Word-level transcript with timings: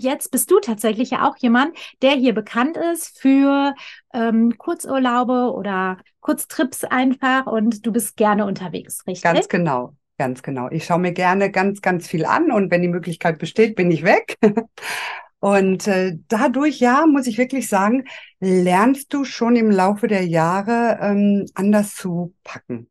Und 0.00 0.04
jetzt 0.04 0.30
bist 0.30 0.50
du 0.50 0.60
tatsächlich 0.60 1.10
ja 1.10 1.28
auch 1.28 1.36
jemand, 1.36 1.76
der 2.00 2.12
hier 2.12 2.32
bekannt 2.32 2.78
ist 2.94 3.20
für 3.20 3.74
ähm, 4.14 4.56
Kurzurlaube 4.56 5.52
oder 5.52 5.98
Kurztrips 6.20 6.84
einfach 6.84 7.44
und 7.44 7.84
du 7.84 7.92
bist 7.92 8.16
gerne 8.16 8.46
unterwegs, 8.46 9.06
richtig? 9.06 9.24
Ganz 9.24 9.48
genau. 9.50 9.94
Ganz 10.16 10.42
genau. 10.42 10.70
Ich 10.70 10.86
schaue 10.86 11.00
mir 11.00 11.12
gerne 11.12 11.50
ganz, 11.50 11.82
ganz 11.82 12.08
viel 12.08 12.24
an 12.24 12.50
und 12.50 12.70
wenn 12.70 12.80
die 12.80 12.88
Möglichkeit 12.88 13.38
besteht, 13.38 13.76
bin 13.76 13.90
ich 13.90 14.02
weg. 14.02 14.38
Und 15.42 15.88
äh, 15.88 16.18
dadurch, 16.28 16.80
ja, 16.80 17.06
muss 17.06 17.26
ich 17.26 17.38
wirklich 17.38 17.66
sagen, 17.66 18.04
lernst 18.40 19.14
du 19.14 19.24
schon 19.24 19.56
im 19.56 19.70
Laufe 19.70 20.06
der 20.06 20.26
Jahre 20.26 20.98
ähm, 21.00 21.46
anders 21.54 21.94
zu 21.94 22.34
packen. 22.44 22.90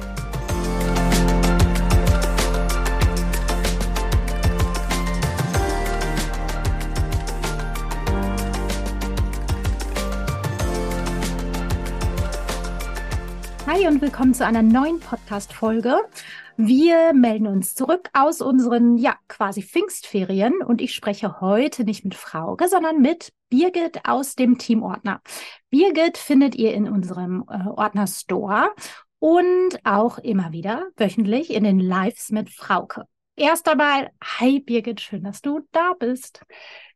Hi 13.73 13.87
und 13.87 14.01
willkommen 14.01 14.33
zu 14.33 14.45
einer 14.45 14.63
neuen 14.63 14.99
Podcast-Folge. 14.99 15.95
Wir 16.57 17.13
melden 17.13 17.47
uns 17.47 17.73
zurück 17.73 18.09
aus 18.11 18.41
unseren, 18.41 18.97
ja, 18.97 19.15
quasi 19.29 19.61
Pfingstferien 19.61 20.61
und 20.61 20.81
ich 20.81 20.93
spreche 20.93 21.39
heute 21.39 21.85
nicht 21.85 22.03
mit 22.03 22.13
Frauke, 22.13 22.67
sondern 22.67 22.99
mit 22.99 23.31
Birgit 23.47 24.01
aus 24.03 24.35
dem 24.35 24.57
Team 24.57 24.83
Ordner. 24.83 25.21
Birgit 25.69 26.17
findet 26.17 26.53
ihr 26.55 26.73
in 26.73 26.89
unserem 26.89 27.45
äh, 27.49 27.65
Ordner 27.69 28.07
Store 28.07 28.71
und 29.19 29.79
auch 29.85 30.17
immer 30.17 30.51
wieder 30.51 30.87
wöchentlich 30.97 31.53
in 31.53 31.63
den 31.63 31.79
Lives 31.79 32.29
mit 32.29 32.49
Frauke. 32.49 33.05
Erst 33.37 33.69
einmal, 33.69 34.09
hi 34.21 34.59
Birgit, 34.59 34.99
schön, 34.99 35.23
dass 35.23 35.41
du 35.41 35.61
da 35.71 35.93
bist. 35.97 36.41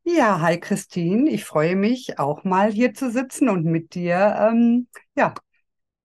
Ja, 0.04 0.42
hi 0.42 0.60
Christine, 0.60 1.30
ich 1.30 1.46
freue 1.46 1.78
mich 1.78 2.20
auch 2.20 2.44
mal 2.44 2.70
hier 2.70 2.94
zu 2.94 3.10
sitzen 3.10 3.48
und 3.48 3.64
mit 3.64 3.96
dir 3.96 4.36
ähm, 4.38 4.90
ja, 5.16 5.34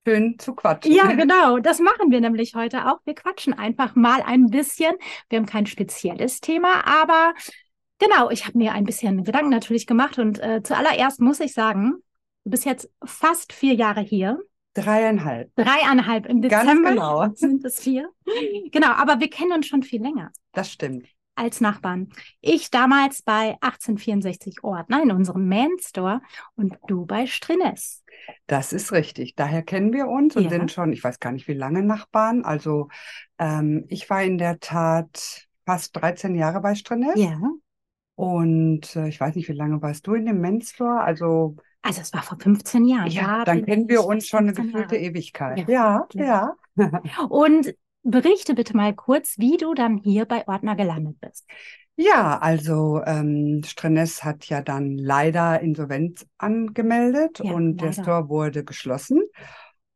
schön 0.07 0.39
zu 0.39 0.55
quatschen. 0.55 0.93
Ja, 0.93 1.13
genau. 1.13 1.59
Das 1.59 1.79
machen 1.81 2.11
wir 2.11 2.21
nämlich 2.21 2.55
heute 2.55 2.91
auch. 2.91 3.01
Wir 3.05 3.15
quatschen 3.15 3.53
einfach 3.53 3.95
mal 3.95 4.23
ein 4.23 4.47
bisschen. 4.47 4.95
Wir 5.29 5.39
haben 5.39 5.47
kein 5.47 5.67
spezielles 5.67 6.41
Thema, 6.41 6.87
aber 6.87 7.35
genau, 7.99 8.31
ich 8.31 8.47
habe 8.47 8.59
mir 8.59 8.73
ein 8.73 8.85
bisschen 8.85 9.25
Gedanken 9.25 9.51
natürlich 9.51 9.87
gemacht 9.87 10.19
und 10.19 10.39
äh, 10.41 10.63
zuallererst 10.63 11.21
muss 11.21 11.41
ich 11.41 11.53
sagen, 11.53 11.95
du 12.45 12.51
bist 12.51 12.65
jetzt 12.65 12.91
fast 13.05 13.53
vier 13.53 13.75
Jahre 13.75 14.01
hier. 14.01 14.39
Dreieinhalb. 14.75 15.51
Dreieinhalb 15.57 16.27
im 16.27 16.43
Dezember. 16.43 16.65
Ganz 16.65 16.89
genau. 16.89 17.29
Sind 17.35 17.65
es 17.65 17.81
vier? 17.81 18.09
Genau, 18.71 18.93
aber 18.93 19.21
wir 19.21 19.29
kennen 19.29 19.53
uns 19.53 19.67
schon 19.67 19.83
viel 19.83 20.01
länger. 20.01 20.31
Das 20.53 20.71
stimmt 20.71 21.09
als 21.41 21.61
Nachbarn. 21.61 22.11
Ich 22.43 22.71
damals 22.71 23.23
bei 23.23 23.57
1864 23.63 24.63
Ordner 24.63 25.03
in 25.03 25.11
unserem 25.11 25.49
Man 25.49 25.71
Store 25.81 26.21
und 26.55 26.77
du 26.87 27.07
bei 27.07 27.27
Strines. 27.27 28.05
Das 28.51 28.73
ist 28.73 28.91
richtig. 28.91 29.37
Daher 29.37 29.63
kennen 29.63 29.93
wir 29.93 30.09
uns 30.09 30.35
und 30.35 30.43
ja. 30.43 30.51
sind 30.51 30.73
schon, 30.73 30.93
ich 30.93 31.05
weiß 31.05 31.21
gar 31.21 31.31
nicht 31.31 31.47
wie 31.47 31.55
lange 31.55 31.85
Nachbarn. 31.85 32.45
Also 32.45 32.89
ähm, 33.39 33.85
ich 33.87 34.11
war 34.11 34.25
in 34.25 34.39
der 34.39 34.59
Tat 34.59 35.47
fast 35.65 35.97
13 35.97 36.35
Jahre 36.35 36.61
bei 36.61 36.75
Strines. 36.75 37.15
Ja. 37.15 37.39
Und 38.17 38.97
äh, 38.97 39.07
ich 39.07 39.21
weiß 39.21 39.37
nicht, 39.37 39.49
wie 39.49 39.53
lange 39.53 39.81
warst 39.83 40.05
du 40.09 40.15
in 40.15 40.27
dem 40.27 40.41
Men's 40.41 40.71
Store? 40.71 41.01
Also 41.01 41.59
also 41.83 42.01
es 42.01 42.13
war 42.13 42.25
vor 42.25 42.41
15 42.41 42.87
Jahren. 42.87 43.07
Ja, 43.07 43.45
dann 43.45 43.65
kennen 43.65 43.89
wir 43.89 44.05
uns 44.05 44.27
schon 44.27 44.41
eine 44.41 44.53
gefühlte 44.53 44.97
Jahre. 44.97 45.07
Ewigkeit. 45.07 45.69
Ja, 45.69 46.09
ja. 46.15 46.57
ja. 46.75 47.25
Und 47.29 47.73
berichte 48.03 48.55
bitte 48.57 48.77
mal 48.77 48.93
kurz, 48.97 49.39
wie 49.39 49.59
du 49.59 49.75
dann 49.75 49.97
hier 49.97 50.25
bei 50.25 50.49
Ordner 50.49 50.75
gelandet 50.75 51.21
bist. 51.21 51.47
Ja, 52.03 52.39
also 52.39 53.03
ähm, 53.05 53.61
Strenes 53.63 54.25
hat 54.25 54.47
ja 54.47 54.63
dann 54.63 54.97
leider 54.97 55.61
Insolvenz 55.61 56.27
angemeldet 56.39 57.41
ja, 57.45 57.53
und 57.53 57.79
leider. 57.79 57.93
der 57.93 58.03
Store 58.03 58.29
wurde 58.31 58.65
geschlossen. 58.65 59.21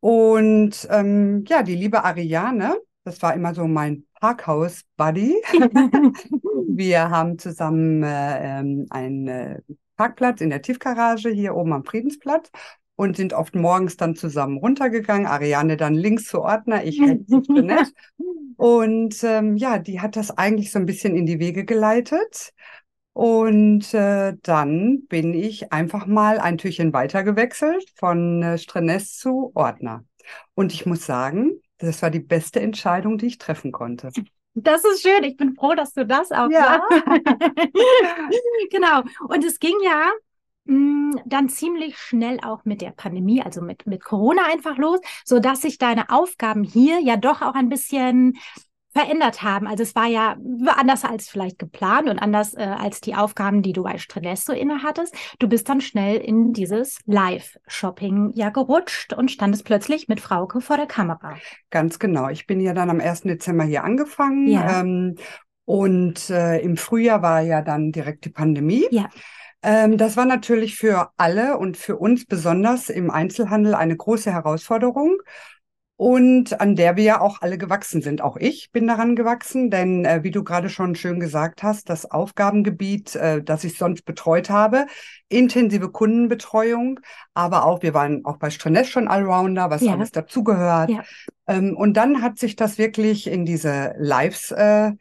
Und 0.00 0.86
ähm, 0.90 1.44
ja, 1.48 1.62
die 1.62 1.74
liebe 1.74 2.04
Ariane, 2.04 2.76
das 3.04 3.22
war 3.22 3.32
immer 3.32 3.54
so 3.54 3.66
mein 3.66 4.04
Parkhaus-Buddy. 4.20 5.34
Wir 6.68 7.08
haben 7.08 7.38
zusammen 7.38 8.02
äh, 8.02 8.58
ähm, 8.58 8.84
einen 8.90 9.28
äh, 9.28 9.60
Parkplatz 9.96 10.42
in 10.42 10.50
der 10.50 10.60
Tiefgarage 10.60 11.30
hier 11.30 11.54
oben 11.54 11.72
am 11.72 11.84
Friedensplatz 11.84 12.50
und 12.96 13.16
sind 13.16 13.32
oft 13.32 13.54
morgens 13.54 13.96
dann 13.96 14.14
zusammen 14.14 14.58
runtergegangen. 14.58 15.26
Ariane 15.26 15.76
dann 15.76 15.94
links 15.94 16.26
zu 16.26 16.42
Ordner, 16.42 16.84
ich 16.84 17.00
rechts 17.00 17.28
zu 17.28 17.42
Jeanette. 17.54 17.92
Und 18.56 19.22
ähm, 19.24 19.56
ja, 19.56 19.78
die 19.78 20.00
hat 20.00 20.16
das 20.16 20.30
eigentlich 20.30 20.70
so 20.70 20.78
ein 20.78 20.86
bisschen 20.86 21.16
in 21.16 21.26
die 21.26 21.38
Wege 21.40 21.64
geleitet. 21.64 22.52
Und 23.12 23.94
äh, 23.94 24.34
dann 24.42 25.06
bin 25.08 25.34
ich 25.34 25.72
einfach 25.72 26.06
mal 26.06 26.38
ein 26.38 26.58
Türchen 26.58 26.92
weiter 26.92 27.22
gewechselt 27.22 27.84
von 27.96 28.42
äh, 28.42 28.58
Strenes 28.58 29.16
zu 29.16 29.52
Ordner. 29.54 30.04
Und 30.54 30.72
ich 30.72 30.86
muss 30.86 31.06
sagen, 31.06 31.60
das 31.78 32.02
war 32.02 32.10
die 32.10 32.20
beste 32.20 32.60
Entscheidung, 32.60 33.18
die 33.18 33.26
ich 33.26 33.38
treffen 33.38 33.70
konnte. 33.70 34.10
Das 34.54 34.84
ist 34.84 35.02
schön. 35.02 35.24
Ich 35.24 35.36
bin 35.36 35.54
froh, 35.54 35.74
dass 35.74 35.92
du 35.92 36.06
das 36.06 36.30
auch 36.30 36.48
ja. 36.48 36.80
genau. 38.70 39.02
Und 39.28 39.44
es 39.44 39.58
ging 39.58 39.74
ja 39.84 40.12
dann 40.66 41.48
ziemlich 41.48 41.98
schnell 41.98 42.38
auch 42.42 42.64
mit 42.64 42.80
der 42.80 42.90
Pandemie, 42.90 43.42
also 43.42 43.60
mit, 43.60 43.86
mit 43.86 44.02
Corona 44.02 44.42
einfach 44.50 44.78
los, 44.78 45.00
so 45.24 45.38
dass 45.38 45.60
sich 45.60 45.78
deine 45.78 46.10
Aufgaben 46.10 46.64
hier 46.64 47.00
ja 47.00 47.16
doch 47.16 47.42
auch 47.42 47.54
ein 47.54 47.68
bisschen 47.68 48.34
verändert 48.94 49.42
haben. 49.42 49.66
Also 49.66 49.82
es 49.82 49.96
war 49.96 50.06
ja 50.06 50.36
anders 50.66 51.04
als 51.04 51.28
vielleicht 51.28 51.58
geplant 51.58 52.08
und 52.08 52.20
anders 52.20 52.54
äh, 52.54 52.62
als 52.62 53.00
die 53.00 53.16
Aufgaben, 53.16 53.60
die 53.60 53.72
du 53.72 53.82
bei 53.82 53.98
Strenesso 53.98 54.52
inne 54.52 54.84
hattest. 54.84 55.14
Du 55.40 55.48
bist 55.48 55.68
dann 55.68 55.80
schnell 55.80 56.18
in 56.18 56.52
dieses 56.52 57.00
Live-Shopping 57.06 58.30
ja 58.34 58.50
gerutscht 58.50 59.12
und 59.12 59.32
standest 59.32 59.64
plötzlich 59.64 60.06
mit 60.06 60.20
Frauke 60.20 60.60
vor 60.60 60.76
der 60.76 60.86
Kamera. 60.86 61.34
Ganz 61.70 61.98
genau. 61.98 62.28
Ich 62.28 62.46
bin 62.46 62.60
ja 62.60 62.72
dann 62.72 62.88
am 62.88 63.00
1. 63.00 63.22
Dezember 63.22 63.64
hier 63.64 63.82
angefangen. 63.82 64.46
Ja. 64.46 64.80
Ähm, 64.80 65.16
und 65.64 66.30
äh, 66.30 66.58
im 66.60 66.76
Frühjahr 66.76 67.20
war 67.20 67.40
ja 67.40 67.62
dann 67.62 67.90
direkt 67.90 68.24
die 68.26 68.30
Pandemie. 68.30 68.86
Ja. 68.92 69.08
Ähm, 69.64 69.96
das 69.96 70.16
war 70.18 70.26
natürlich 70.26 70.76
für 70.76 71.10
alle 71.16 71.56
und 71.56 71.78
für 71.78 71.96
uns 71.96 72.26
besonders 72.26 72.90
im 72.90 73.10
Einzelhandel 73.10 73.74
eine 73.74 73.96
große 73.96 74.30
Herausforderung 74.30 75.16
und 75.96 76.60
an 76.60 76.76
der 76.76 76.96
wir 76.96 77.04
ja 77.04 77.20
auch 77.22 77.40
alle 77.40 77.56
gewachsen 77.56 78.02
sind. 78.02 78.20
Auch 78.20 78.36
ich 78.36 78.72
bin 78.72 78.86
daran 78.86 79.16
gewachsen, 79.16 79.70
denn 79.70 80.04
äh, 80.04 80.22
wie 80.22 80.30
du 80.30 80.44
gerade 80.44 80.68
schon 80.68 80.96
schön 80.96 81.18
gesagt 81.18 81.62
hast, 81.62 81.88
das 81.88 82.10
Aufgabengebiet, 82.10 83.16
äh, 83.16 83.42
das 83.42 83.64
ich 83.64 83.78
sonst 83.78 84.04
betreut 84.04 84.50
habe, 84.50 84.86
intensive 85.30 85.90
Kundenbetreuung, 85.90 87.00
aber 87.32 87.64
auch, 87.64 87.82
wir 87.82 87.94
waren 87.94 88.22
auch 88.26 88.36
bei 88.36 88.50
Strenes 88.50 88.90
schon 88.90 89.08
Allrounder, 89.08 89.70
was 89.70 89.80
ja. 89.80 89.92
alles 89.92 90.10
dazugehört. 90.10 90.90
Ja. 90.90 91.04
Ähm, 91.46 91.74
und 91.74 91.96
dann 91.96 92.20
hat 92.20 92.38
sich 92.38 92.54
das 92.54 92.76
wirklich 92.76 93.28
in 93.28 93.46
diese 93.46 93.94
Lives 93.96 94.50
äh, 94.50 94.92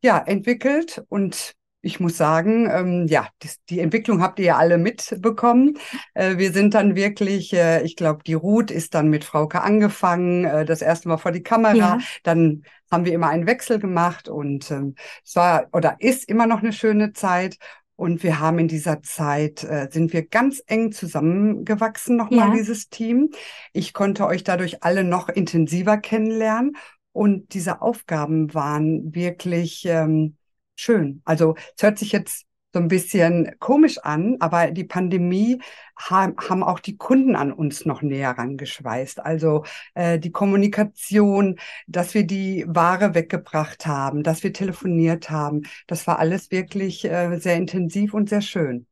ja, 0.00 0.18
entwickelt 0.18 1.04
und 1.10 1.54
ich 1.82 2.00
muss 2.00 2.16
sagen, 2.16 2.68
ähm, 2.70 3.06
ja, 3.06 3.28
die, 3.42 3.50
die, 3.70 3.80
Entwicklung 3.80 4.20
habt 4.20 4.38
ihr 4.38 4.46
ja 4.46 4.56
alle 4.56 4.76
mitbekommen. 4.76 5.78
Äh, 6.14 6.36
wir 6.36 6.52
sind 6.52 6.74
dann 6.74 6.96
wirklich, 6.96 7.52
äh, 7.52 7.82
ich 7.82 7.96
glaube, 7.96 8.24
die 8.24 8.34
Ruth 8.34 8.70
ist 8.70 8.94
dann 8.94 9.08
mit 9.08 9.24
Frauke 9.24 9.62
angefangen, 9.62 10.44
äh, 10.44 10.64
das 10.64 10.82
erste 10.82 11.08
Mal 11.08 11.18
vor 11.18 11.32
die 11.32 11.42
Kamera. 11.42 11.76
Ja. 11.76 11.98
Dann 12.24 12.62
haben 12.90 13.04
wir 13.04 13.12
immer 13.12 13.28
einen 13.28 13.46
Wechsel 13.46 13.78
gemacht 13.78 14.28
und 14.28 14.70
ähm, 14.70 14.94
es 15.24 15.36
war 15.36 15.66
oder 15.72 15.96
ist 16.00 16.28
immer 16.28 16.46
noch 16.46 16.62
eine 16.62 16.72
schöne 16.72 17.12
Zeit. 17.12 17.58
Und 17.98 18.22
wir 18.22 18.40
haben 18.40 18.58
in 18.58 18.68
dieser 18.68 19.02
Zeit, 19.02 19.64
äh, 19.64 19.88
sind 19.90 20.12
wir 20.12 20.26
ganz 20.26 20.62
eng 20.66 20.92
zusammengewachsen, 20.92 22.16
nochmal 22.16 22.48
ja. 22.48 22.54
dieses 22.54 22.90
Team. 22.90 23.30
Ich 23.72 23.94
konnte 23.94 24.26
euch 24.26 24.44
dadurch 24.44 24.82
alle 24.82 25.02
noch 25.02 25.30
intensiver 25.30 25.96
kennenlernen. 25.96 26.76
Und 27.12 27.54
diese 27.54 27.80
Aufgaben 27.80 28.52
waren 28.52 29.14
wirklich, 29.14 29.86
ähm, 29.86 30.35
schön. 30.76 31.22
Also 31.24 31.56
es 31.76 31.82
hört 31.82 31.98
sich 31.98 32.12
jetzt 32.12 32.46
so 32.76 32.80
ein 32.80 32.88
bisschen 32.88 33.56
komisch 33.58 33.96
an, 33.98 34.36
aber 34.40 34.70
die 34.70 34.84
Pandemie 34.84 35.62
haben, 35.96 36.36
haben 36.36 36.62
auch 36.62 36.78
die 36.78 36.98
Kunden 36.98 37.34
an 37.34 37.50
uns 37.50 37.86
noch 37.86 38.02
näher 38.02 38.32
rangeschweißt. 38.32 39.20
Also 39.24 39.64
äh, 39.94 40.18
die 40.18 40.30
Kommunikation, 40.30 41.58
dass 41.86 42.12
wir 42.12 42.26
die 42.26 42.66
Ware 42.68 43.14
weggebracht 43.14 43.86
haben, 43.86 44.22
dass 44.22 44.42
wir 44.42 44.52
telefoniert 44.52 45.30
haben, 45.30 45.62
das 45.86 46.06
war 46.06 46.18
alles 46.18 46.50
wirklich 46.50 47.06
äh, 47.06 47.38
sehr 47.38 47.56
intensiv 47.56 48.12
und 48.12 48.28
sehr 48.28 48.42
schön. 48.42 48.86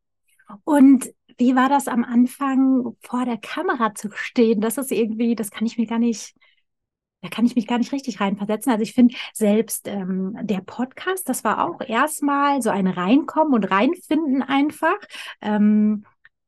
Und 0.64 1.12
wie 1.36 1.54
war 1.54 1.68
das 1.68 1.86
am 1.86 2.04
Anfang 2.04 2.96
vor 3.00 3.26
der 3.26 3.36
Kamera 3.38 3.94
zu 3.94 4.08
stehen? 4.14 4.62
Das 4.62 4.78
ist 4.78 4.92
irgendwie, 4.92 5.34
das 5.34 5.50
kann 5.50 5.66
ich 5.66 5.76
mir 5.76 5.86
gar 5.86 5.98
nicht 5.98 6.34
da 7.24 7.30
kann 7.30 7.46
ich 7.46 7.56
mich 7.56 7.66
gar 7.66 7.78
nicht 7.78 7.90
richtig 7.90 8.20
reinversetzen. 8.20 8.70
Also 8.70 8.82
ich 8.82 8.92
finde 8.92 9.14
selbst 9.32 9.88
ähm, 9.88 10.36
der 10.42 10.60
Podcast, 10.60 11.26
das 11.26 11.42
war 11.42 11.64
auch 11.64 11.80
erstmal 11.80 12.60
so 12.60 12.68
ein 12.68 12.86
Reinkommen 12.86 13.54
und 13.54 13.64
Reinfinden 13.64 14.42
einfach. 14.42 14.98
Ähm, 15.40 16.04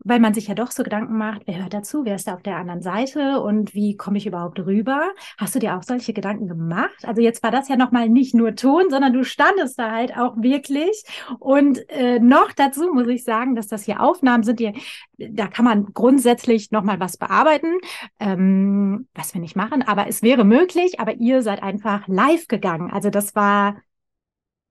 weil 0.07 0.21
man 0.21 0.35
sich 0.35 0.47
ja 0.47 0.55
doch 0.55 0.71
so 0.71 0.85
Gedanken 0.85 1.19
macht, 1.19 1.43
wer 1.47 1.59
hört 1.59 1.75
dazu, 1.75 2.05
wer 2.05 2.15
ist 2.15 2.29
da 2.29 2.35
auf 2.35 2.43
der 2.43 2.57
anderen 2.57 2.81
Seite 2.81 3.41
und 3.41 3.75
wie 3.75 3.97
komme 3.97 4.19
ich 4.19 4.27
überhaupt 4.27 4.59
rüber? 4.61 5.11
Hast 5.37 5.55
du 5.55 5.59
dir 5.59 5.77
auch 5.77 5.83
solche 5.83 6.13
Gedanken 6.13 6.47
gemacht? 6.47 7.05
Also 7.05 7.21
jetzt 7.21 7.43
war 7.43 7.51
das 7.51 7.69
ja 7.69 7.77
nochmal 7.77 8.09
nicht 8.09 8.35
nur 8.35 8.55
Ton, 8.55 8.89
sondern 8.89 9.13
du 9.13 9.25
standest 9.25 9.79
da 9.79 9.91
halt 9.91 10.17
auch 10.17 10.37
wirklich. 10.37 11.03
Und 11.41 11.89
äh, 11.91 12.21
noch 12.21 12.53
dazu 12.53 12.93
muss 12.93 13.09
ich 13.09 13.25
sagen, 13.25 13.57
dass 13.57 13.67
das 13.67 13.83
hier 13.83 14.01
Aufnahmen 14.01 14.45
sind, 14.45 14.61
die, 14.61 14.75
da 15.19 15.49
kann 15.49 15.65
man 15.65 15.87
grundsätzlich 15.93 16.71
nochmal 16.71 17.01
was 17.01 17.17
bearbeiten, 17.17 17.79
ähm, 18.21 19.09
was 19.15 19.35
wir 19.35 19.41
nicht 19.41 19.57
machen, 19.57 19.83
aber 19.83 20.07
es 20.07 20.23
wäre 20.23 20.45
möglich, 20.45 21.01
aber 21.01 21.15
ihr 21.15 21.43
seid 21.43 21.63
einfach 21.65 22.07
live 22.07 22.47
gegangen. 22.47 22.93
Also 22.93 23.11
das 23.11 23.35
war 23.35 23.77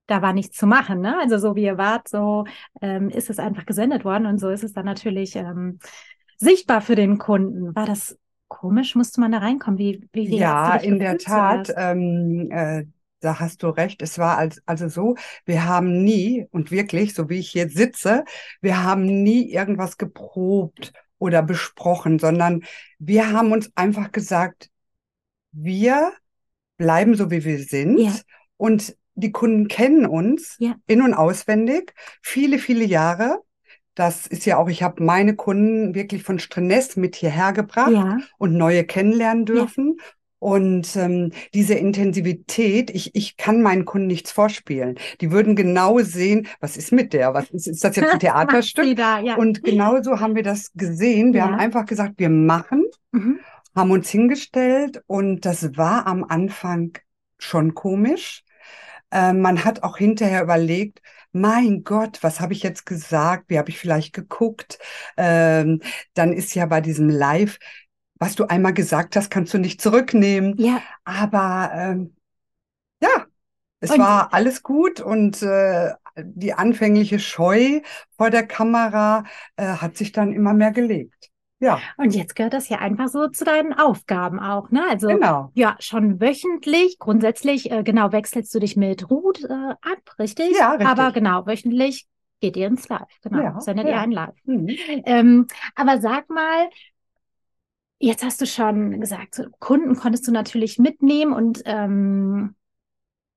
da 0.07 0.21
war 0.21 0.33
nichts 0.33 0.57
zu 0.57 0.67
machen. 0.67 1.01
Ne? 1.01 1.17
Also 1.19 1.37
so 1.37 1.55
wie 1.55 1.63
ihr 1.63 1.77
wart, 1.77 2.07
so 2.07 2.45
ähm, 2.81 3.09
ist 3.09 3.29
es 3.29 3.39
einfach 3.39 3.65
gesendet 3.65 4.05
worden 4.05 4.25
und 4.25 4.39
so 4.39 4.49
ist 4.49 4.63
es 4.63 4.73
dann 4.73 4.85
natürlich 4.85 5.35
ähm, 5.35 5.79
sichtbar 6.37 6.81
für 6.81 6.95
den 6.95 7.17
Kunden. 7.17 7.75
War 7.75 7.85
das 7.85 8.17
komisch? 8.47 8.95
Musste 8.95 9.21
man 9.21 9.31
da 9.31 9.39
reinkommen? 9.39 9.77
Wie, 9.79 10.07
wie, 10.13 10.29
wie 10.29 10.37
ja, 10.37 10.75
in 10.75 10.99
der 10.99 11.17
Tat. 11.17 11.73
Ähm, 11.75 12.49
äh, 12.51 12.85
da 13.21 13.39
hast 13.39 13.63
du 13.63 13.69
recht. 13.69 14.01
Es 14.01 14.19
war 14.19 14.37
als, 14.37 14.61
also 14.65 14.87
so, 14.87 15.15
wir 15.45 15.65
haben 15.65 16.03
nie, 16.03 16.45
und 16.51 16.69
wirklich, 16.69 17.15
so 17.15 17.29
wie 17.29 17.39
ich 17.39 17.53
jetzt 17.53 17.75
sitze, 17.75 18.23
wir 18.61 18.83
haben 18.83 19.05
nie 19.23 19.51
irgendwas 19.51 19.97
geprobt 19.97 20.93
oder 21.17 21.41
besprochen, 21.41 22.19
sondern 22.19 22.63
wir 22.99 23.31
haben 23.31 23.51
uns 23.51 23.71
einfach 23.75 24.11
gesagt, 24.11 24.69
wir 25.51 26.11
bleiben 26.77 27.15
so, 27.15 27.31
wie 27.31 27.43
wir 27.43 27.59
sind. 27.59 27.97
Ja. 27.97 28.13
Und 28.57 28.95
die 29.15 29.31
Kunden 29.31 29.67
kennen 29.67 30.05
uns 30.05 30.57
ja. 30.59 30.75
in- 30.87 31.01
und 31.01 31.13
auswendig, 31.13 31.93
viele, 32.21 32.59
viele 32.59 32.85
Jahre. 32.85 33.39
Das 33.95 34.27
ist 34.27 34.45
ja 34.45 34.57
auch, 34.57 34.67
ich 34.67 34.83
habe 34.83 35.03
meine 35.03 35.35
Kunden 35.35 35.95
wirklich 35.95 36.23
von 36.23 36.37
Strenes 36.37 36.97
mit 36.97 37.15
hierher 37.15 37.53
gebracht 37.53 37.91
ja. 37.91 38.17
und 38.37 38.53
neue 38.53 38.83
kennenlernen 38.83 39.45
dürfen. 39.45 39.95
Ja. 39.97 40.03
Und 40.37 40.95
ähm, 40.97 41.31
diese 41.53 41.73
Intensivität, 41.75 42.91
ich, 42.91 43.15
ich 43.15 43.37
kann 43.37 43.61
meinen 43.61 43.85
Kunden 43.85 44.07
nichts 44.07 44.31
vorspielen. 44.31 44.99
Die 45.21 45.31
würden 45.31 45.55
genau 45.55 45.99
sehen, 45.99 46.47
was 46.59 46.77
ist 46.77 46.91
mit 46.91 47.13
der? 47.13 47.33
Was 47.33 47.49
ist, 47.49 47.67
ist 47.67 47.83
das 47.83 47.95
jetzt 47.95 48.11
ein 48.11 48.19
Theaterstück? 48.19 48.95
da, 48.95 49.19
ja. 49.19 49.37
Und 49.37 49.63
genauso 49.63 50.19
haben 50.19 50.35
wir 50.35 50.43
das 50.43 50.71
gesehen. 50.73 51.33
Wir 51.33 51.45
haben 51.45 51.55
einfach 51.55 51.85
gesagt, 51.85 52.15
wir 52.17 52.29
machen, 52.29 52.83
mhm. 53.11 53.39
haben 53.73 53.91
uns 53.91 54.09
hingestellt 54.09 55.01
und 55.07 55.45
das 55.45 55.77
war 55.77 56.05
am 56.05 56.23
Anfang 56.23 56.91
schon 57.39 57.73
komisch. 57.73 58.44
Äh, 59.11 59.33
man 59.33 59.63
hat 59.63 59.83
auch 59.83 59.97
hinterher 59.97 60.43
überlegt, 60.43 61.01
mein 61.31 61.83
Gott, 61.83 62.19
was 62.21 62.39
habe 62.39 62.53
ich 62.53 62.63
jetzt 62.63 62.85
gesagt? 62.85 63.45
Wie 63.49 63.57
habe 63.57 63.69
ich 63.69 63.77
vielleicht 63.77 64.13
geguckt? 64.13 64.79
Ähm, 65.17 65.81
dann 66.13 66.31
ist 66.31 66.55
ja 66.55 66.65
bei 66.65 66.81
diesem 66.81 67.09
Live, 67.09 67.59
was 68.15 68.35
du 68.35 68.45
einmal 68.45 68.73
gesagt 68.73 69.15
hast, 69.15 69.29
kannst 69.29 69.53
du 69.53 69.57
nicht 69.57 69.81
zurücknehmen. 69.81 70.55
Ja. 70.57 70.81
Aber 71.03 71.71
ähm, 71.73 72.15
ja, 73.01 73.25
es 73.81 73.91
und, 73.91 73.99
war 73.99 74.33
alles 74.33 74.63
gut 74.63 75.01
und 75.01 75.41
äh, 75.41 75.91
die 76.17 76.53
anfängliche 76.53 77.19
Scheu 77.19 77.81
vor 78.15 78.29
der 78.29 78.47
Kamera 78.47 79.25
äh, 79.57 79.65
hat 79.65 79.97
sich 79.97 80.11
dann 80.11 80.31
immer 80.31 80.53
mehr 80.53 80.71
gelegt. 80.71 81.29
Ja. 81.59 81.79
Und 81.97 82.13
jetzt 82.13 82.35
gehört 82.35 82.53
das 82.53 82.67
ja 82.69 82.79
einfach 82.79 83.07
so 83.07 83.27
zu 83.27 83.45
deinen 83.45 83.73
Aufgaben 83.73 84.39
auch, 84.39 84.71
ne? 84.71 84.83
Also 84.89 85.07
genau. 85.07 85.51
ja, 85.53 85.75
schon 85.79 86.19
wöchentlich. 86.19 86.99
Grundsätzlich, 86.99 87.71
äh, 87.71 87.83
genau, 87.83 88.11
wechselst 88.11 88.53
du 88.53 88.59
dich 88.59 88.75
mit 88.75 89.09
Ruth 89.09 89.43
äh, 89.43 89.53
ab, 89.53 90.15
richtig? 90.19 90.57
Ja, 90.57 90.71
richtig. 90.71 90.87
Aber 90.87 91.11
genau, 91.11 91.45
wöchentlich 91.47 92.07
geht 92.41 92.57
ihr 92.57 92.67
ins 92.67 92.87
Live, 92.89 93.07
genau. 93.21 93.41
Ja, 93.41 93.59
sendet 93.61 93.87
ja. 93.87 93.93
ihr 93.93 94.01
ein 94.01 94.11
Live. 94.11 94.35
Mhm. 94.43 94.69
Ähm, 95.05 95.47
aber 95.75 96.01
sag 96.01 96.29
mal, 96.29 96.69
jetzt 97.99 98.23
hast 98.23 98.41
du 98.41 98.45
schon 98.45 98.99
gesagt, 98.99 99.41
Kunden 99.59 99.95
konntest 99.95 100.27
du 100.27 100.31
natürlich 100.31 100.77
mitnehmen 100.77 101.31
und 101.33 101.61
ähm, 101.65 102.55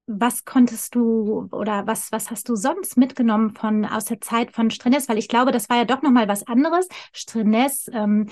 was 0.08 0.44
konntest 0.46 0.94
du 0.94 1.48
oder 1.52 1.86
was, 1.86 2.10
was 2.12 2.30
hast 2.30 2.48
du 2.48 2.56
sonst 2.56 2.96
mitgenommen 2.96 3.54
von 3.54 3.84
aus 3.84 4.06
der 4.06 4.20
Zeit 4.20 4.52
von 4.52 4.70
Strenes? 4.70 5.08
Weil 5.08 5.18
ich 5.18 5.28
glaube, 5.28 5.52
das 5.52 5.68
war 5.68 5.76
ja 5.76 5.84
doch 5.84 6.00
nochmal 6.02 6.28
was 6.28 6.46
anderes. 6.46 6.88
Strenes 7.12 7.90
ähm, 7.92 8.28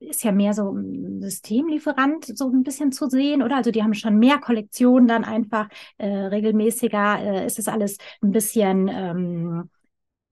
ist 0.00 0.24
ja 0.24 0.32
mehr 0.32 0.54
so 0.54 0.72
ein 0.72 1.22
Systemlieferant, 1.22 2.36
so 2.36 2.48
ein 2.48 2.64
bisschen 2.64 2.90
zu 2.90 3.08
sehen, 3.08 3.42
oder? 3.42 3.56
Also 3.56 3.70
die 3.70 3.82
haben 3.82 3.94
schon 3.94 4.18
mehr 4.18 4.38
Kollektionen 4.38 5.06
dann 5.06 5.24
einfach 5.24 5.68
äh, 5.98 6.08
regelmäßiger. 6.08 7.20
Äh, 7.20 7.46
ist 7.46 7.60
es 7.60 7.68
alles 7.68 7.98
ein 8.22 8.32
bisschen 8.32 8.88
ähm, 8.88 9.70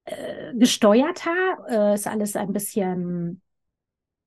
äh, 0.05 0.53
gesteuerter? 0.55 1.59
Äh, 1.69 1.95
ist 1.95 2.09
alles 2.09 2.35
ein 2.35 2.53
bisschen 2.53 3.41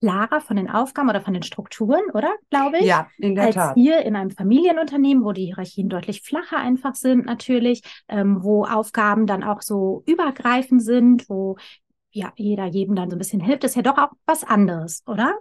klarer 0.02 0.42
von 0.42 0.58
den 0.58 0.70
Aufgaben 0.70 1.10
oder 1.10 1.22
von 1.22 1.34
den 1.34 1.44
Strukturen, 1.44 2.02
oder? 2.14 2.34
Glaube 2.50 2.80
ich. 2.80 2.86
Ja, 2.86 3.08
in 3.18 3.36
der 3.36 3.46
als 3.46 3.56
Tat. 3.56 3.76
hier 3.76 4.04
in 4.04 4.16
einem 4.16 4.32
Familienunternehmen, 4.32 5.24
wo 5.24 5.32
die 5.32 5.46
Hierarchien 5.46 5.90
deutlich 5.90 6.22
flacher 6.24 6.58
einfach 6.58 6.96
sind, 6.96 7.26
natürlich, 7.26 7.84
ähm, 8.10 8.40
wo 8.42 8.66
Aufgaben 8.66 9.28
dann 9.28 9.44
auch 9.44 9.62
so 9.62 10.04
übergreifend 10.08 10.82
sind, 10.82 11.30
wo 11.30 11.58
ja 12.12 12.34
jeder 12.36 12.66
jedem 12.66 12.96
dann 12.96 13.10
so 13.10 13.16
ein 13.16 13.20
bisschen 13.20 13.40
hilft, 13.40 13.64
ist 13.64 13.76
ja 13.76 13.84
doch 13.84 13.98
auch 13.98 14.12
was 14.26 14.44
anderes, 14.44 15.04
oder? 15.06 15.36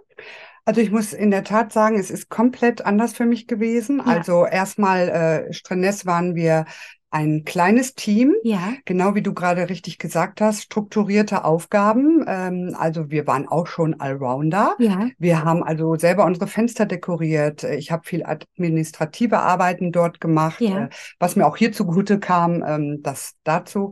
Also 0.63 0.79
ich 0.79 0.91
muss 0.91 1.11
in 1.11 1.31
der 1.31 1.43
Tat 1.43 1.73
sagen, 1.73 1.99
es 1.99 2.11
ist 2.11 2.29
komplett 2.29 2.85
anders 2.85 3.13
für 3.13 3.25
mich 3.25 3.47
gewesen. 3.47 3.97
Ja. 3.97 4.05
Also 4.05 4.45
erstmal 4.45 5.09
äh, 5.09 5.53
Strenes 5.53 6.05
waren 6.05 6.35
wir 6.35 6.65
ein 7.11 7.43
kleines 7.43 7.93
Team, 7.93 8.33
ja. 8.41 8.73
genau 8.85 9.15
wie 9.15 9.21
du 9.21 9.33
gerade 9.33 9.69
richtig 9.69 9.99
gesagt 9.99 10.39
hast, 10.39 10.63
strukturierte 10.63 11.43
Aufgaben. 11.43 12.23
Ähm, 12.25 12.73
also 12.79 13.11
wir 13.11 13.27
waren 13.27 13.49
auch 13.49 13.67
schon 13.67 13.99
Allrounder. 13.99 14.75
Ja. 14.79 15.09
Wir 15.19 15.43
haben 15.43 15.61
also 15.61 15.95
selber 15.95 16.23
unsere 16.23 16.47
Fenster 16.47 16.85
dekoriert. 16.85 17.65
Ich 17.65 17.91
habe 17.91 18.03
viel 18.05 18.25
administrative 18.25 19.39
Arbeiten 19.39 19.91
dort 19.91 20.21
gemacht, 20.21 20.61
ja. 20.61 20.85
äh, 20.85 20.89
was 21.19 21.35
mir 21.35 21.45
auch 21.45 21.57
hier 21.57 21.73
zugute 21.73 22.17
kam, 22.17 22.63
ähm, 22.65 23.01
das 23.03 23.35
dazu. 23.43 23.91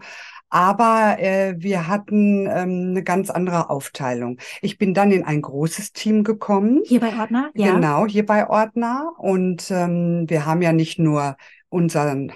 Aber 0.49 1.17
äh, 1.19 1.55
wir 1.57 1.87
hatten 1.87 2.47
ähm, 2.47 2.91
eine 2.91 3.03
ganz 3.03 3.29
andere 3.29 3.69
Aufteilung. 3.69 4.39
Ich 4.61 4.77
bin 4.77 4.93
dann 4.93 5.11
in 5.11 5.25
ein 5.25 5.41
großes 5.41 5.91
Team 5.91 6.23
gekommen. 6.23 6.81
Hier 6.85 7.01
bei 7.01 7.19
Ordner? 7.19 7.51
Ja. 7.53 7.73
Genau, 7.73 8.05
hier 8.05 8.25
bei 8.25 8.49
Ordner. 8.49 9.11
Und 9.17 9.69
ähm, 9.71 10.23
wir 10.27 10.45
haben 10.45 10.61
ja 10.61 10.71
nicht 10.71 10.99
nur 10.99 11.35
unseren 11.67 12.31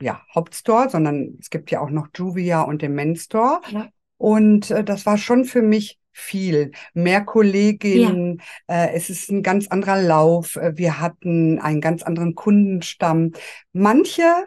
ja, 0.00 0.22
Hauptstore, 0.34 0.90
sondern 0.90 1.36
es 1.40 1.50
gibt 1.50 1.70
ja 1.70 1.80
auch 1.80 1.90
noch 1.90 2.08
Juvia 2.14 2.62
und 2.62 2.82
den 2.82 2.94
Men's 2.94 3.24
Store. 3.24 3.60
Ja. 3.70 3.88
Und 4.16 4.70
äh, 4.70 4.84
das 4.84 5.06
war 5.06 5.18
schon 5.18 5.44
für 5.44 5.62
mich 5.62 5.98
viel. 6.12 6.70
Mehr 6.94 7.24
Kolleginnen, 7.24 8.40
ja. 8.68 8.84
äh, 8.84 8.94
es 8.94 9.10
ist 9.10 9.30
ein 9.30 9.42
ganz 9.42 9.68
anderer 9.68 10.00
Lauf. 10.00 10.56
Äh, 10.56 10.76
wir 10.76 11.00
hatten 11.00 11.58
einen 11.58 11.80
ganz 11.80 12.02
anderen 12.02 12.34
Kundenstamm. 12.34 13.32
Manche 13.72 14.46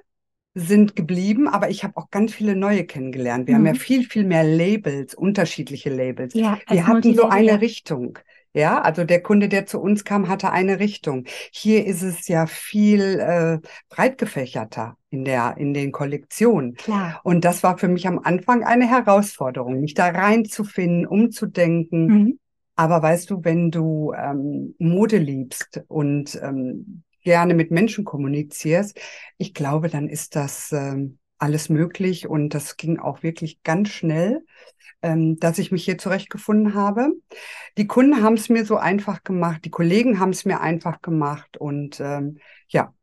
sind 0.54 0.96
geblieben, 0.96 1.48
aber 1.48 1.70
ich 1.70 1.84
habe 1.84 1.98
auch 1.98 2.10
ganz 2.10 2.34
viele 2.34 2.56
neue 2.56 2.86
kennengelernt. 2.86 3.48
Wir 3.48 3.54
mhm. 3.54 3.60
haben 3.60 3.66
ja 3.68 3.74
mhm. 3.74 3.78
viel, 3.78 4.04
viel 4.06 4.24
mehr 4.24 4.44
Labels, 4.44 5.14
unterschiedliche 5.14 5.90
Labels. 5.90 6.34
Ja, 6.34 6.58
wir 6.70 6.88
hatten 6.88 7.14
so 7.14 7.28
eine 7.28 7.62
Richtung. 7.62 8.18
Ja, 8.54 8.82
also 8.82 9.04
der 9.04 9.22
Kunde, 9.22 9.50
der 9.50 9.66
zu 9.66 9.80
uns 9.80 10.04
kam, 10.04 10.30
hatte 10.30 10.52
eine 10.52 10.80
Richtung. 10.80 11.26
Hier 11.52 11.86
ist 11.86 12.02
es 12.02 12.28
ja 12.28 12.48
viel 12.48 13.20
äh, 13.20 13.60
breit 13.90 14.18
gefächerter 14.18 14.98
in 15.10 15.26
der 15.26 15.56
in 15.58 15.74
den 15.74 15.92
Kollektionen. 15.92 16.76
Klar. 16.76 17.22
Und 17.24 17.46
das 17.46 17.64
war 17.64 17.78
für 17.78 17.88
mich 17.88 18.08
am 18.08 18.20
Anfang 18.20 18.64
eine 18.64 18.90
Herausforderung, 18.90 19.80
mich 19.80 19.94
da 19.94 20.08
reinzufinden, 20.08 21.06
umzudenken. 21.06 22.06
Mhm. 22.06 22.40
Aber 22.76 23.02
weißt 23.02 23.30
du, 23.32 23.44
wenn 23.44 23.72
du 23.72 24.14
ähm, 24.14 24.76
Mode 24.78 25.18
liebst 25.18 25.84
und 25.88 26.40
ähm, 26.42 27.04
gerne 27.24 27.54
mit 27.54 27.72
Menschen 27.72 28.06
kommunizierst, 28.06 29.00
ich 29.38 29.54
glaube, 29.54 29.90
dann 29.90 30.08
ist 30.08 30.36
das 30.36 30.72
ähm, 30.72 31.18
alles 31.40 31.70
möglich 31.70 32.28
und 32.28 32.50
das 32.50 32.78
ging 32.78 33.00
auch 33.00 33.24
wirklich 33.24 33.64
ganz 33.64 33.90
schnell 33.90 34.44
ähm, 35.02 35.40
dass 35.40 35.60
ich 35.60 35.72
mich 35.72 35.86
hier 35.86 35.98
zurechtgefunden 35.98 36.74
habe. 36.74 37.12
Die 37.78 37.88
Kunden 37.88 38.22
haben 38.22 38.36
es 38.36 38.50
mir 38.50 38.66
so 38.66 38.78
einfach 38.78 39.24
gemacht, 39.24 39.64
die 39.66 39.70
Kollegen 39.70 40.20
haben 40.20 40.32
es 40.32 40.46
mir 40.46 40.62
einfach 40.62 41.02
gemacht 41.02 41.58
und 41.58 42.00
ähm, 42.00 42.40
ja, 42.68 42.94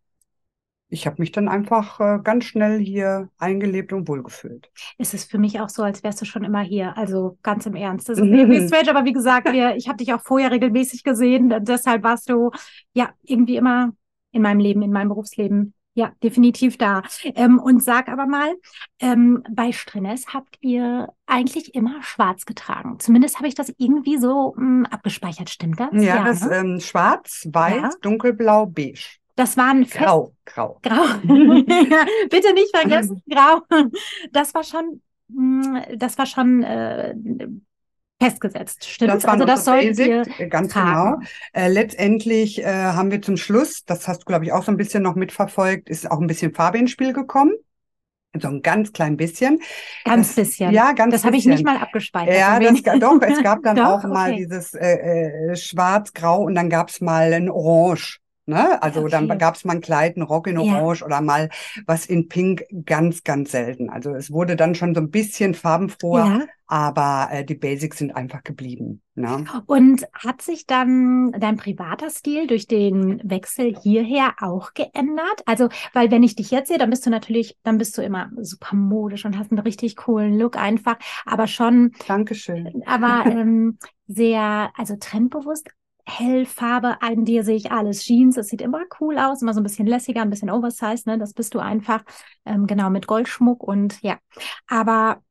ich 0.89 1.07
habe 1.07 1.17
mich 1.19 1.33
dann 1.33 1.49
einfach 1.49 1.99
äh, 1.99 2.19
ganz 2.23 2.45
schnell 2.45 2.79
hier 2.79 3.29
eingelebt 3.39 3.93
und 3.93 4.07
wohlgefühlt. 4.07 4.71
Es 4.99 5.15
ist 5.15 5.31
für 5.31 5.39
mich 5.39 5.61
auch 5.61 5.69
so, 5.69 5.83
als 5.83 6.05
wärst 6.05 6.21
du 6.21 6.25
schon 6.25 6.45
immer 6.45 6.61
hier. 6.61 6.97
Also 6.97 7.39
ganz 7.43 7.67
im 7.67 7.75
Ernst. 7.75 8.09
Das 8.09 8.19
ist 8.19 8.25
irgendwie 8.25 8.67
strange, 8.69 8.91
aber 8.91 9.05
wie 9.05 9.13
gesagt, 9.13 9.53
wir, 9.53 9.75
ich 9.77 9.89
habe 9.89 9.97
dich 9.97 10.13
auch 10.13 10.21
vorher 10.23 10.53
regelmäßig 10.53 11.03
gesehen. 11.03 11.53
Deshalb 11.63 12.05
warst 12.05 12.29
du 12.29 12.51
ja 12.93 13.11
irgendwie 13.23 13.57
immer 13.57 13.93
in 14.31 14.43
meinem 14.43 14.61
Leben, 14.61 14.83
in 14.83 14.93
meinem 14.93 15.09
Berufsleben. 15.09 15.75
Ja, 15.95 16.13
definitiv 16.23 16.77
da. 16.77 17.03
Ähm, 17.23 17.61
und 17.61 17.83
sag 17.83 18.09
aber 18.09 18.27
mal, 18.27 18.55
ähm, 18.99 19.45
bei 19.49 19.71
Strenes 19.71 20.35
habt 20.35 20.59
ihr 20.61 21.09
eigentlich 21.27 21.75
immer 21.75 22.03
schwarz 22.03 22.47
getragen. 22.47 22.99
Zumindest 22.99 23.39
habe 23.39 23.47
ich 23.47 23.55
das 23.55 23.73
irgendwie 23.79 24.19
so 24.19 24.55
mh, 24.57 24.61
hm, 24.61 24.87
abgespeichert. 24.87 25.51
Stimmt 25.51 25.79
das? 25.79 25.91
Ja, 25.93 26.01
ja 26.01 26.25
das 26.25 26.45
ne? 26.45 26.57
ähm, 26.57 26.81
schwarz, 26.81 27.49
weiß, 27.51 27.83
ja. 27.83 27.91
dunkelblau, 28.03 28.67
beige. 28.67 29.19
Das 29.37 29.57
waren 29.57 29.85
Fest 29.85 30.05
grau, 30.05 30.33
grau. 30.45 30.79
Grau. 30.83 31.05
Bitte 31.23 32.55
nicht 32.55 32.77
vergessen, 32.77 33.23
grau. 33.31 33.61
Das 34.33 34.55
war 34.55 34.65
schon, 34.65 35.01
mm, 35.29 35.77
das 35.97 36.19
war 36.19 36.27
schon 36.27 36.63
äh, 36.63 37.15
festgesetzt, 38.25 38.85
stimmt? 38.89 39.13
Das 39.13 39.25
also 39.25 39.45
das 39.45 39.65
solltet 39.65 39.99
ihr 39.99 40.23
äh, 40.39 40.49
ganz 40.49 40.73
tragen. 40.73 41.21
genau. 41.21 41.29
Äh, 41.53 41.69
letztendlich 41.69 42.63
äh, 42.63 42.67
haben 42.67 43.11
wir 43.11 43.23
zum 43.23 43.37
Schluss, 43.37 43.85
das 43.85 44.09
hast 44.09 44.21
du 44.21 44.25
glaube 44.27 44.45
ich 44.45 44.53
auch 44.53 44.65
so 44.65 44.73
ein 44.73 44.77
bisschen 44.77 45.03
noch 45.03 45.15
mitverfolgt, 45.15 45.89
ist 45.89 46.11
auch 46.11 46.21
ein 46.21 46.27
bisschen 46.27 46.55
Farbe 46.55 46.79
ins 46.79 46.91
Spiel 46.91 47.13
gekommen. 47.13 47.53
So 48.41 48.49
ein 48.49 48.63
ganz 48.63 48.93
klein 48.93 49.17
bisschen. 49.17 49.61
Ganz 50.05 50.35
das, 50.35 50.37
bisschen. 50.37 50.73
Ja, 50.73 50.93
ganz 50.93 51.13
Das 51.13 51.25
habe 51.25 51.37
ich 51.37 51.47
nicht 51.47 51.65
mal 51.65 51.77
abgespeichert. 51.77 52.37
Ja, 52.37 52.59
das, 52.59 52.83
doch, 52.99 53.21
es 53.23 53.43
gab 53.43 53.63
dann 53.63 53.77
doch, 53.77 53.85
auch 53.85 53.99
okay. 53.99 54.09
mal 54.09 54.35
dieses 54.35 54.75
äh, 54.75 55.53
äh, 55.53 55.57
Schwarz-Grau 55.57 56.43
und 56.43 56.57
dann 56.57 56.69
gab 56.69 56.89
es 56.89 57.01
mal 57.01 57.33
ein 57.33 57.49
Orange. 57.49 58.21
Ne? 58.47 58.83
Also 58.83 59.01
okay. 59.01 59.11
dann 59.11 59.39
gab 59.39 59.55
es 59.55 59.65
mal 59.65 59.77
ein 59.77 59.81
Kleid, 59.81 60.17
ein 60.17 60.23
Rock 60.23 60.49
in 60.49 60.59
Orange 60.59 61.01
ja. 61.01 61.07
oder 61.07 61.23
mal 61.23 61.49
was 61.87 62.05
in 62.05 62.29
Pink, 62.29 62.65
ganz, 62.85 63.25
ganz 63.25 63.53
selten. 63.53 63.89
Also 63.89 64.15
es 64.15 64.31
wurde 64.31 64.55
dann 64.55 64.75
schon 64.75 64.95
so 64.95 65.01
ein 65.01 65.11
bisschen 65.11 65.55
farbenfroher, 65.55 66.27
ja. 66.27 66.47
aber 66.67 67.29
äh, 67.33 67.45
die 67.45 67.55
Basics 67.55 67.99
sind 67.99 68.15
einfach 68.15 68.43
geblieben. 68.43 69.01
Ne? 69.15 69.47
Und 69.65 70.05
hat 70.13 70.43
sich 70.43 70.67
dann 70.67 71.33
dein 71.33 71.57
privater 71.57 72.11
Stil 72.11 72.47
durch 72.47 72.67
den 72.67 73.19
Wechsel 73.25 73.75
hierher 73.81 74.35
auch 74.41 74.75
geändert? 74.75 75.43
Also, 75.47 75.71
weil 75.95 76.11
wenn 76.11 76.23
ich 76.23 76.37
dich 76.37 76.51
jetzt 76.51 76.69
sehe, 76.69 76.79
dann 76.79 76.91
bist 76.91 77.07
du 77.07 77.11
natürlich, 77.11 77.57
dann 77.63 77.79
bist 77.79 77.97
du 77.97 78.03
immer 78.03 78.31
super 78.43 78.77
modisch 78.77 79.25
und 79.25 79.39
hast 79.39 79.53
einen 79.53 79.61
richtig 79.61 79.97
coolen 79.97 80.39
Look 80.39 80.59
einfach, 80.59 80.97
aber 81.25 81.47
schon. 81.47 81.93
Dankeschön. 82.07 82.83
Aber 82.85 83.25
ähm, 83.25 83.79
sehr, 84.07 84.71
also 84.77 84.97
trendbewusst, 85.01 85.71
Hellfarbe 86.07 87.01
an 87.01 87.25
dir 87.25 87.45
sehe 87.45 87.57
ich 87.57 87.73
alles. 87.73 88.05
Jeans, 88.05 88.35
das 88.37 88.49
sieht 88.49 88.61
immer 88.61 88.83
cool 89.01 89.19
aus, 89.19 89.43
immer 89.43 89.55
so 89.55 89.61
ein 89.61 89.65
bisschen 89.65 89.87
lässiger, 89.87 90.23
ein 90.23 90.31
bisschen 90.31 90.51
oversized, 90.51 91.07
ne? 91.07 91.19
Das 91.19 91.33
bist 91.33 91.55
du 91.55 91.61
einfach, 91.61 92.05
ähm, 92.45 92.67
genau, 92.67 92.91
mit 92.91 93.07
Goldschmuck 93.07 93.63
und 93.63 94.01
ja. 94.03 94.19
Aber 94.67 95.23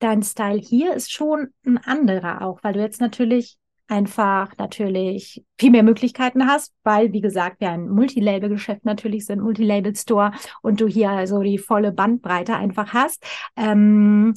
dein 0.00 0.22
Style 0.22 0.58
hier 0.58 0.94
ist 0.94 1.12
schon 1.12 1.48
ein 1.64 1.78
anderer 1.78 2.42
auch, 2.42 2.62
weil 2.62 2.74
du 2.74 2.80
jetzt 2.80 3.00
natürlich 3.00 3.56
einfach 3.88 4.56
natürlich 4.58 5.44
viel 5.58 5.70
mehr 5.70 5.84
Möglichkeiten 5.84 6.46
hast, 6.46 6.74
weil, 6.82 7.12
wie 7.12 7.20
gesagt, 7.20 7.60
wir 7.60 7.70
ein 7.70 7.88
Multilabel-Geschäft 7.88 8.84
natürlich 8.84 9.26
sind, 9.26 9.42
Multilabel-Store 9.42 10.32
und 10.62 10.80
du 10.80 10.88
hier 10.88 11.10
also 11.10 11.40
die 11.42 11.58
volle 11.58 11.92
Bandbreite 11.92 12.56
einfach 12.56 12.92
hast. 12.92 13.24
Ähm, 13.56 14.34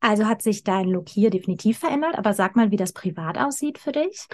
also 0.00 0.26
hat 0.26 0.42
sich 0.42 0.64
dein 0.64 0.88
Look 0.88 1.08
hier 1.08 1.30
definitiv 1.30 1.78
verändert, 1.78 2.18
aber 2.18 2.32
sag 2.32 2.56
mal, 2.56 2.70
wie 2.70 2.76
das 2.76 2.92
privat 2.92 3.38
aussieht 3.38 3.78
für 3.78 3.92
dich. 3.92 4.26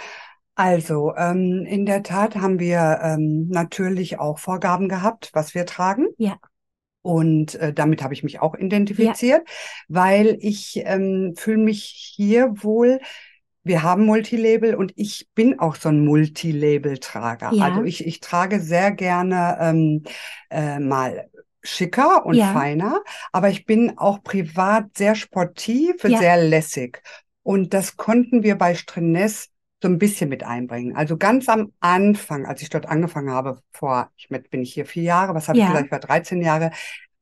Also, 0.57 1.15
ähm, 1.17 1.67
in 1.69 1.85
der 1.85 2.03
Tat 2.03 2.35
haben 2.37 2.59
wir 2.59 2.99
ähm, 3.03 3.49
natürlich 3.49 4.19
auch 4.19 4.39
Vorgaben 4.39 4.89
gehabt, 4.89 5.31
was 5.35 5.55
wir 5.55 5.67
tragen. 5.67 6.07
Ja. 6.17 6.39
Und 7.03 7.55
äh, 7.57 7.73
damit 7.73 8.03
habe 8.03 8.15
ich 8.15 8.25
mich 8.25 8.41
auch 8.41 8.57
identifiziert, 8.57 9.43
ja. 9.47 9.55
weil 9.89 10.39
ich 10.41 10.83
ähm, 10.85 11.35
fühle 11.37 11.59
mich 11.63 12.13
hier 12.17 12.65
wohl. 12.65 13.01
Wir 13.63 13.83
haben 13.83 14.07
Multilabel 14.07 14.75
und 14.75 14.93
ich 14.97 15.29
bin 15.35 15.59
auch 15.61 15.77
so 15.77 15.91
ein 15.91 16.05
Multilabel-Trager. 16.05 17.53
Ja. 17.53 17.65
Also 17.65 17.85
ich, 17.85 18.07
ich 18.07 18.21
trage 18.21 18.59
sehr 18.59 18.93
gerne 18.93 19.59
ähm, 19.61 20.05
äh, 20.51 20.79
mal 20.81 21.29
schicker 21.63 22.25
und 22.25 22.35
ja. 22.35 22.53
feiner, 22.53 23.03
aber 23.31 23.51
ich 23.51 23.67
bin 23.67 23.99
auch 23.99 24.23
privat 24.23 24.97
sehr 24.97 25.15
sportiv, 25.17 26.03
ja. 26.03 26.19
sehr 26.19 26.43
lässig. 26.43 27.03
Und 27.43 27.75
das 27.75 27.97
konnten 27.97 28.43
wir 28.43 28.57
bei 28.57 28.75
Strenes 28.75 29.51
so 29.87 29.93
ein 29.93 29.99
bisschen 29.99 30.29
mit 30.29 30.43
einbringen. 30.43 30.97
Also 30.97 31.17
ganz 31.17 31.49
am 31.49 31.73
Anfang, 31.79 32.45
als 32.45 32.61
ich 32.61 32.71
dort 32.71 32.87
angefangen 32.87 33.31
habe, 33.31 33.61
vor, 33.71 34.11
ich 34.17 34.29
bin 34.29 34.63
ich 34.63 34.75
hier 34.75 34.85
vier 34.85 35.05
Jahre, 35.05 35.35
was 35.35 35.49
habe 35.49 35.59
ja. 35.59 35.67
ich 35.67 35.71
vielleicht 35.71 35.93
war 35.93 36.01
13 36.01 36.43
Jahre, 36.43 36.73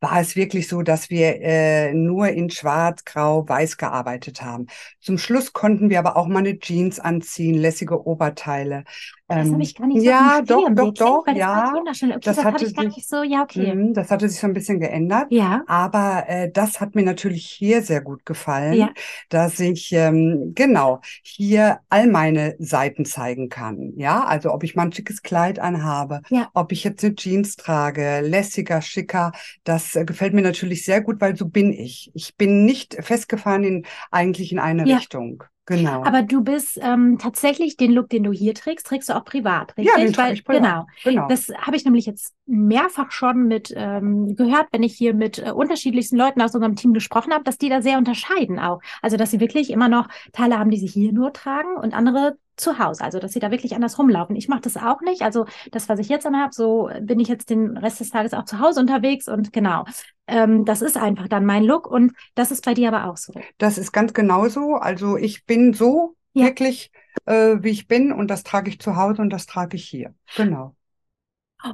war 0.01 0.21
es 0.21 0.35
wirklich 0.35 0.67
so, 0.69 0.83
dass 0.83 1.11
wir 1.11 1.41
äh, 1.43 1.93
nur 1.93 2.29
in 2.29 2.51
Schwarz, 2.51 3.05
Grau, 3.05 3.47
Weiß 3.49 3.77
gearbeitet 3.77 4.43
haben. 4.43 4.67
Zum 5.01 5.19
Schluss 5.19 5.53
konnten 5.53 5.91
wir 5.91 5.99
aber 5.99 6.17
auch 6.17 6.27
mal 6.27 6.39
eine 6.39 6.59
Jeans 6.59 7.01
anziehen, 7.01 7.55
lässige 7.55 8.07
Oberteile. 8.07 8.85
Das 9.27 9.51
habe 9.51 9.63
ich 9.63 9.75
gar 9.75 9.87
nicht 9.87 10.01
so 10.01 10.07
Ja, 10.07 10.43
doch, 10.43 10.69
doch, 10.71 10.93
doch, 10.93 11.25
das 11.25 11.37
ja. 11.37 11.73
wunderschön. 11.75 12.11
Okay, 12.11 12.21
das, 12.23 12.37
das 12.37 12.45
hatte 12.45 12.67
ich 12.67 12.77
gar 12.77 12.85
nicht 12.85 13.09
so, 13.09 13.23
ja, 13.23 13.43
okay. 13.43 13.75
Mh, 13.75 13.93
das 13.95 14.11
hatte 14.11 14.29
sich 14.29 14.39
so 14.39 14.47
ein 14.47 14.53
bisschen 14.53 14.81
geändert. 14.81 15.29
Ja. 15.31 15.63
Aber 15.67 16.25
äh, 16.29 16.51
das 16.53 16.81
hat 16.81 16.95
mir 16.95 17.05
natürlich 17.05 17.47
hier 17.47 17.81
sehr 17.81 18.03
gut 18.03 18.27
gefallen, 18.27 18.75
ja. 18.75 18.91
dass 19.31 19.59
ich 19.61 19.93
ähm, 19.93 20.53
genau 20.55 21.01
hier 21.23 21.81
all 21.89 22.07
meine 22.07 22.55
Seiten 22.59 23.07
zeigen 23.07 23.49
kann. 23.49 23.95
Ja, 23.97 24.25
also 24.25 24.53
ob 24.53 24.63
ich 24.63 24.77
mal 24.77 24.83
ein 24.83 24.93
schickes 24.93 25.23
Kleid 25.23 25.59
anhabe, 25.59 26.21
ja. 26.29 26.51
ob 26.53 26.73
ich 26.73 26.85
jetzt 26.85 27.03
eine 27.03 27.15
Jeans 27.15 27.57
trage, 27.57 28.21
lässiger, 28.21 28.83
schicker, 28.83 29.33
das 29.65 29.97
äh, 29.97 30.05
gefällt 30.05 30.35
mir 30.35 30.43
natürlich 30.43 30.85
sehr 30.85 31.01
gut, 31.01 31.23
weil 31.23 31.35
so 31.35 31.49
bin 31.49 31.73
ich. 31.73 32.11
Ich 32.13 32.37
bin 32.37 32.67
nicht 32.67 32.97
festgefahren 33.01 33.65
in 33.65 33.87
eigentlich 34.11 34.53
in 34.53 34.59
eine 34.59 34.87
ja. 34.87 34.97
Richtung. 34.97 35.45
Genau. 35.67 36.05
Aber 36.05 36.23
du 36.23 36.43
bist 36.43 36.79
ähm, 36.83 37.17
tatsächlich 37.19 37.79
den 37.79 37.93
Look, 37.93 38.11
den 38.11 38.23
du 38.23 38.33
hier 38.33 38.55
trägst, 38.55 38.87
trägst 38.87 39.09
du 39.09 39.17
auch 39.17 39.25
privat, 39.25 39.77
richtig? 39.79 39.97
Ja, 39.97 40.03
den 40.03 40.13
trage 40.13 40.35
ich 40.35 40.45
privat. 40.45 40.63
Genau. 40.63 40.87
genau. 41.03 41.29
Das 41.29 41.49
habe 41.57 41.77
ich 41.77 41.85
nämlich 41.85 42.05
jetzt 42.05 42.35
mehrfach 42.45 43.11
schon 43.11 43.47
mit 43.47 43.73
ähm, 43.75 44.37
gehört, 44.37 44.67
wenn 44.73 44.83
ich 44.83 44.95
hier 44.95 45.15
mit 45.15 45.39
äh, 45.39 45.53
unterschiedlichsten 45.53 46.17
Leuten 46.17 46.43
aus 46.43 46.55
unserem 46.55 46.77
Team 46.77 46.93
gesprochen 46.93 47.33
habe, 47.33 47.45
dass 47.45 47.57
die 47.57 47.71
da 47.71 47.81
sehr 47.81 47.97
unterscheiden 47.97 48.59
auch. 48.59 48.81
Also 49.01 49.17
dass 49.17 49.31
sie 49.31 49.41
wirklich 49.41 49.71
immer 49.71 49.89
noch 49.89 50.09
Teile 50.33 50.59
haben, 50.59 50.71
die 50.71 50.79
sie 50.79 50.87
hier 50.87 51.13
nur 51.13 51.33
tragen 51.33 51.77
und 51.77 51.95
andere 51.95 52.37
zu 52.57 52.79
Hause, 52.79 53.03
also 53.05 53.19
dass 53.19 53.33
sie 53.33 53.41
da 53.41 53.51
wirklich 53.51 53.75
anders 53.75 53.99
rumlaufen. 53.99 54.37
Ich 54.37 54.49
mache 54.49 54.63
das 54.63 54.77
auch 54.77 55.01
nicht. 55.01 55.23
Also 55.23 55.47
das, 55.73 55.89
was 55.89 55.99
ich 55.99 56.09
jetzt 56.09 56.27
anhabe, 56.27 56.53
so 56.53 56.91
bin 57.01 57.21
ich 57.21 57.29
jetzt 57.29 57.51
den 57.51 57.77
Rest 57.77 58.01
des 58.01 58.11
Tages 58.11 58.35
auch 58.35 58.45
zu 58.45 58.61
Hause 58.61 58.81
unterwegs 58.81 59.29
und 59.29 59.53
genau. 59.53 59.85
Ähm, 60.27 60.65
das 60.65 60.81
ist 60.83 60.97
einfach 60.97 61.29
dann 61.29 61.45
mein 61.45 61.65
Look 61.65 61.87
und 61.87 62.13
das 62.35 62.51
ist 62.51 62.65
bei 62.65 62.75
dir 62.75 62.89
aber 62.89 63.11
auch 63.11 63.17
so. 63.17 63.35
Das 63.59 63.79
ist 63.79 63.93
ganz 63.93 64.15
genauso. 64.15 64.77
Also 64.77 65.17
ich 65.17 65.45
bin 65.45 65.75
so 65.75 66.17
ja. 66.33 66.47
wirklich, 66.47 66.91
äh, 67.27 67.57
wie 67.61 67.71
ich 67.71 67.89
bin 67.89 68.13
und 68.13 68.29
das 68.31 68.43
trage 68.43 68.71
ich 68.71 68.79
zu 68.79 68.97
Hause 68.97 69.23
und 69.23 69.31
das 69.31 69.47
trage 69.47 69.77
ich 69.77 69.85
hier. 69.85 70.15
Genau. 70.37 70.75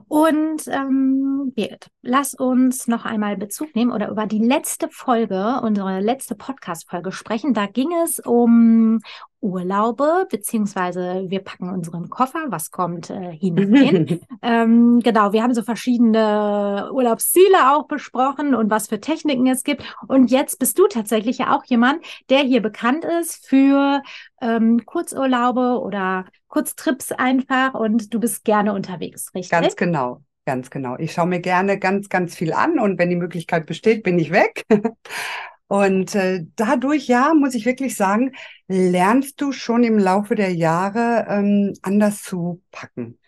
Und 0.06 0.68
ähm, 0.68 1.52
Birgit, 1.54 1.88
lass 2.02 2.34
uns 2.34 2.86
noch 2.86 3.04
einmal 3.04 3.36
Bezug 3.36 3.74
nehmen 3.74 3.90
oder 3.90 4.08
über 4.08 4.26
die 4.26 4.38
letzte 4.38 4.88
Folge, 4.88 5.60
unsere 5.62 6.00
letzte 6.00 6.36
Podcast-Folge 6.36 7.10
sprechen. 7.10 7.54
Da 7.54 7.66
ging 7.66 7.92
es 8.04 8.20
um 8.20 9.00
Urlaube, 9.40 10.26
beziehungsweise 10.30 11.24
wir 11.28 11.40
packen 11.40 11.70
unseren 11.70 12.10
Koffer, 12.10 12.46
was 12.48 12.70
kommt 12.70 13.10
äh, 13.10 13.32
hinein. 13.32 14.20
ähm, 14.42 15.00
genau, 15.00 15.32
wir 15.32 15.42
haben 15.42 15.54
so 15.54 15.62
verschiedene 15.62 16.90
Urlaubsziele 16.92 17.72
auch 17.72 17.86
besprochen 17.86 18.54
und 18.54 18.70
was 18.70 18.88
für 18.88 19.00
Techniken 19.00 19.46
es 19.46 19.64
gibt. 19.64 19.82
Und 20.08 20.30
jetzt 20.30 20.58
bist 20.58 20.78
du 20.78 20.86
tatsächlich 20.86 21.38
ja 21.38 21.56
auch 21.56 21.64
jemand, 21.64 22.04
der 22.28 22.40
hier 22.40 22.60
bekannt 22.60 23.04
ist 23.04 23.46
für 23.46 24.02
ähm, 24.42 24.84
Kurzurlaube 24.84 25.80
oder 25.80 26.26
Kurztrips 26.48 27.12
einfach 27.12 27.74
und 27.74 28.12
du 28.12 28.20
bist 28.20 28.44
gerne 28.44 28.74
unterwegs, 28.74 29.34
richtig? 29.34 29.50
Ganz 29.50 29.76
genau. 29.76 30.22
Ganz 30.46 30.70
genau. 30.70 30.96
Ich 30.98 31.12
schaue 31.12 31.26
mir 31.26 31.40
gerne 31.40 31.78
ganz, 31.78 32.08
ganz 32.08 32.34
viel 32.34 32.52
an 32.52 32.78
und 32.78 32.98
wenn 32.98 33.10
die 33.10 33.16
Möglichkeit 33.16 33.66
besteht, 33.66 34.02
bin 34.02 34.18
ich 34.18 34.32
weg. 34.32 34.64
Und 35.70 36.16
äh, 36.16 36.46
dadurch, 36.56 37.06
ja, 37.06 37.32
muss 37.32 37.54
ich 37.54 37.64
wirklich 37.64 37.94
sagen, 37.94 38.32
lernst 38.66 39.40
du 39.40 39.52
schon 39.52 39.84
im 39.84 40.00
Laufe 40.00 40.34
der 40.34 40.52
Jahre 40.52 41.26
ähm, 41.28 41.74
anders 41.82 42.24
zu 42.24 42.60
packen. 42.72 43.20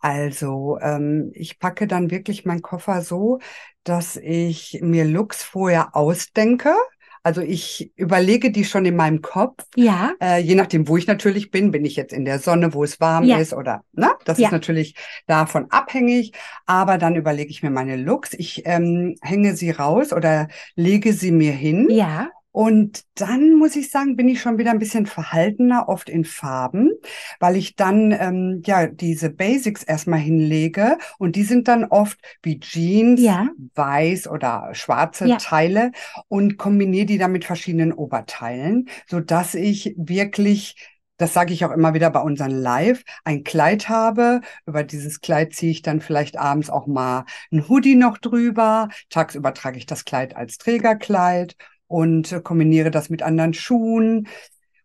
Also 0.00 0.78
ähm, 0.82 1.30
ich 1.34 1.58
packe 1.58 1.86
dann 1.86 2.10
wirklich 2.10 2.44
meinen 2.44 2.62
Koffer 2.62 3.02
so, 3.02 3.40
dass 3.84 4.16
ich 4.16 4.80
mir 4.82 5.06
Looks 5.06 5.42
vorher 5.42 5.96
ausdenke. 5.96 6.74
Also 7.22 7.40
ich 7.40 7.92
überlege 7.96 8.50
die 8.50 8.64
schon 8.64 8.84
in 8.84 8.96
meinem 8.96 9.22
Kopf. 9.22 9.64
Ja. 9.76 10.12
Äh, 10.22 10.40
je 10.40 10.54
nachdem, 10.54 10.88
wo 10.88 10.96
ich 10.96 11.06
natürlich 11.06 11.50
bin, 11.50 11.70
bin 11.70 11.84
ich 11.84 11.96
jetzt 11.96 12.12
in 12.12 12.24
der 12.24 12.38
Sonne, 12.38 12.74
wo 12.74 12.84
es 12.84 13.00
warm 13.00 13.24
ja. 13.24 13.38
ist 13.38 13.52
oder, 13.52 13.82
ne? 13.92 14.10
Das 14.24 14.38
ja. 14.38 14.48
ist 14.48 14.52
natürlich 14.52 14.94
davon 15.26 15.66
abhängig. 15.70 16.32
Aber 16.66 16.98
dann 16.98 17.16
überlege 17.16 17.50
ich 17.50 17.62
mir 17.62 17.70
meine 17.70 17.96
Looks. 17.96 18.34
Ich 18.34 18.62
ähm, 18.66 19.16
hänge 19.22 19.56
sie 19.56 19.70
raus 19.70 20.12
oder 20.12 20.48
lege 20.74 21.12
sie 21.12 21.30
mir 21.30 21.52
hin. 21.52 21.88
Ja. 21.90 22.28
Und 22.60 23.04
dann 23.14 23.54
muss 23.54 23.76
ich 23.76 23.88
sagen, 23.88 24.16
bin 24.16 24.28
ich 24.28 24.40
schon 24.40 24.58
wieder 24.58 24.72
ein 24.72 24.80
bisschen 24.80 25.06
verhaltener, 25.06 25.88
oft 25.88 26.08
in 26.08 26.24
Farben, 26.24 26.90
weil 27.38 27.54
ich 27.54 27.76
dann 27.76 28.10
ähm, 28.10 28.62
ja 28.66 28.88
diese 28.88 29.30
Basics 29.30 29.84
erstmal 29.84 30.18
hinlege 30.18 30.98
und 31.18 31.36
die 31.36 31.44
sind 31.44 31.68
dann 31.68 31.84
oft 31.84 32.18
wie 32.42 32.58
Jeans, 32.58 33.20
Ja. 33.20 33.46
weiß 33.76 34.26
oder 34.26 34.70
schwarze 34.72 35.28
Ja. 35.28 35.36
Teile 35.36 35.92
und 36.26 36.56
kombiniere 36.58 37.06
die 37.06 37.18
dann 37.18 37.30
mit 37.30 37.44
verschiedenen 37.44 37.92
Oberteilen, 37.92 38.88
so 39.06 39.20
dass 39.20 39.54
ich 39.54 39.94
wirklich 39.96 40.74
das 41.20 41.34
sage 41.34 41.52
ich 41.52 41.64
auch 41.64 41.72
immer 41.72 41.94
wieder 41.94 42.10
bei 42.10 42.20
unseren 42.20 42.52
Live, 42.52 43.02
ein 43.24 43.42
Kleid 43.42 43.88
habe. 43.88 44.40
Über 44.66 44.84
dieses 44.84 45.20
Kleid 45.20 45.52
ziehe 45.52 45.72
ich 45.72 45.82
dann 45.82 46.00
vielleicht 46.00 46.38
abends 46.38 46.70
auch 46.70 46.86
mal 46.86 47.24
ein 47.50 47.68
Hoodie 47.68 47.96
noch 47.96 48.18
drüber. 48.18 48.88
Tagsüber 49.10 49.52
trage 49.52 49.78
ich 49.78 49.86
das 49.86 50.04
Kleid 50.04 50.36
als 50.36 50.58
Trägerkleid 50.58 51.56
und 51.88 52.44
kombiniere 52.44 52.90
das 52.90 53.10
mit 53.10 53.22
anderen 53.22 53.54
Schuhen. 53.54 54.28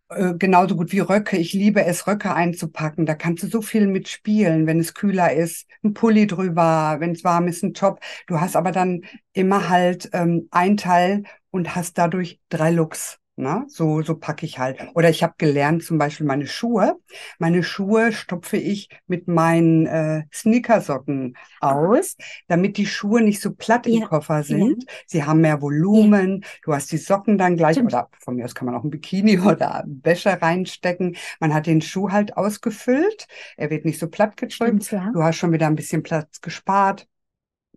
Äh, 0.10 0.36
genauso 0.38 0.76
gut 0.76 0.92
wie 0.92 1.00
Röcke. 1.00 1.38
Ich 1.38 1.54
liebe 1.54 1.86
es, 1.86 2.08
Röcke 2.08 2.34
einzupacken. 2.34 3.06
Da 3.06 3.16
kannst 3.16 3.44
du 3.44 3.48
so 3.48 3.62
viel 3.62 3.88
mitspielen, 3.88 4.68
wenn 4.68 4.80
es 4.80 4.94
kühler 4.94 5.34
ist. 5.34 5.68
Ein 5.84 5.94
Pulli 5.94 6.28
drüber, 6.28 6.98
wenn 7.00 7.12
es 7.12 7.24
warm 7.24 7.48
ist, 7.48 7.64
ein 7.64 7.74
Top. 7.74 8.00
Du 8.28 8.40
hast 8.40 8.56
aber 8.56 8.72
dann 8.72 9.02
immer 9.34 9.70
halt 9.70 10.10
ähm, 10.14 10.48
ein 10.52 10.78
Teil 10.78 11.24
und 11.52 11.76
hast 11.76 11.98
dadurch 11.98 12.40
drei 12.50 12.72
Looks. 12.72 13.20
Ne? 13.36 13.66
So, 13.68 14.04
so 14.04 14.16
packe 14.16 14.46
ich 14.46 14.60
halt. 14.60 14.80
Oder 14.94 15.10
ich 15.10 15.24
habe 15.24 15.34
gelernt, 15.38 15.84
zum 15.84 15.98
Beispiel 15.98 16.26
meine 16.28 16.46
Schuhe. 16.46 16.98
Meine 17.40 17.64
Schuhe 17.64 18.12
stopfe 18.14 18.58
ich 18.58 18.90
mit 19.08 19.28
meinen 19.28 19.88
äh, 19.88 20.24
Sneakersocken 20.32 21.36
aus, 21.60 22.16
damit 22.48 22.78
die 22.78 22.86
Schuhe 22.86 23.22
nicht 23.22 23.42
so 23.42 23.52
platt 23.54 23.88
im 23.88 24.02
Ja, 24.02 24.08
Koffer 24.08 24.44
sind. 24.44 24.86
Sie 25.08 25.24
haben 25.24 25.42
mehr 25.42 25.62
Volumen. 25.62 26.46
Du 26.64 26.74
hast 26.74 26.92
die 26.92 26.98
Socken 26.98 27.40
dann 27.40 27.58
gleich, 27.58 27.74
Stimmt. 27.74 27.92
oder 27.94 28.10
von 28.20 28.36
mir 28.36 28.46
aus 28.46 28.54
kann 28.54 28.68
man 28.68 28.76
auch 28.76 28.84
ein 28.84 28.92
Bikini 28.92 29.40
oder 29.40 29.84
Wäsche 29.88 30.40
reinstecken. 30.40 31.16
Man 31.40 31.54
hat 31.56 31.66
den 31.66 31.82
Schuh 31.82 32.12
halt 32.12 32.38
ausgefüllt. 32.38 33.28
Er 33.58 33.70
wird 33.72 33.86
nicht 33.86 34.00
so 34.00 34.08
platt 34.10 34.38
gedrückt. 34.38 34.92
Ja. 34.92 35.10
Du 35.12 35.24
hast 35.24 35.38
schon 35.38 35.52
wieder 35.52 35.68
ein 35.68 35.76
bisschen 35.76 36.04
Platz 36.04 36.40
gespart. 36.42 37.08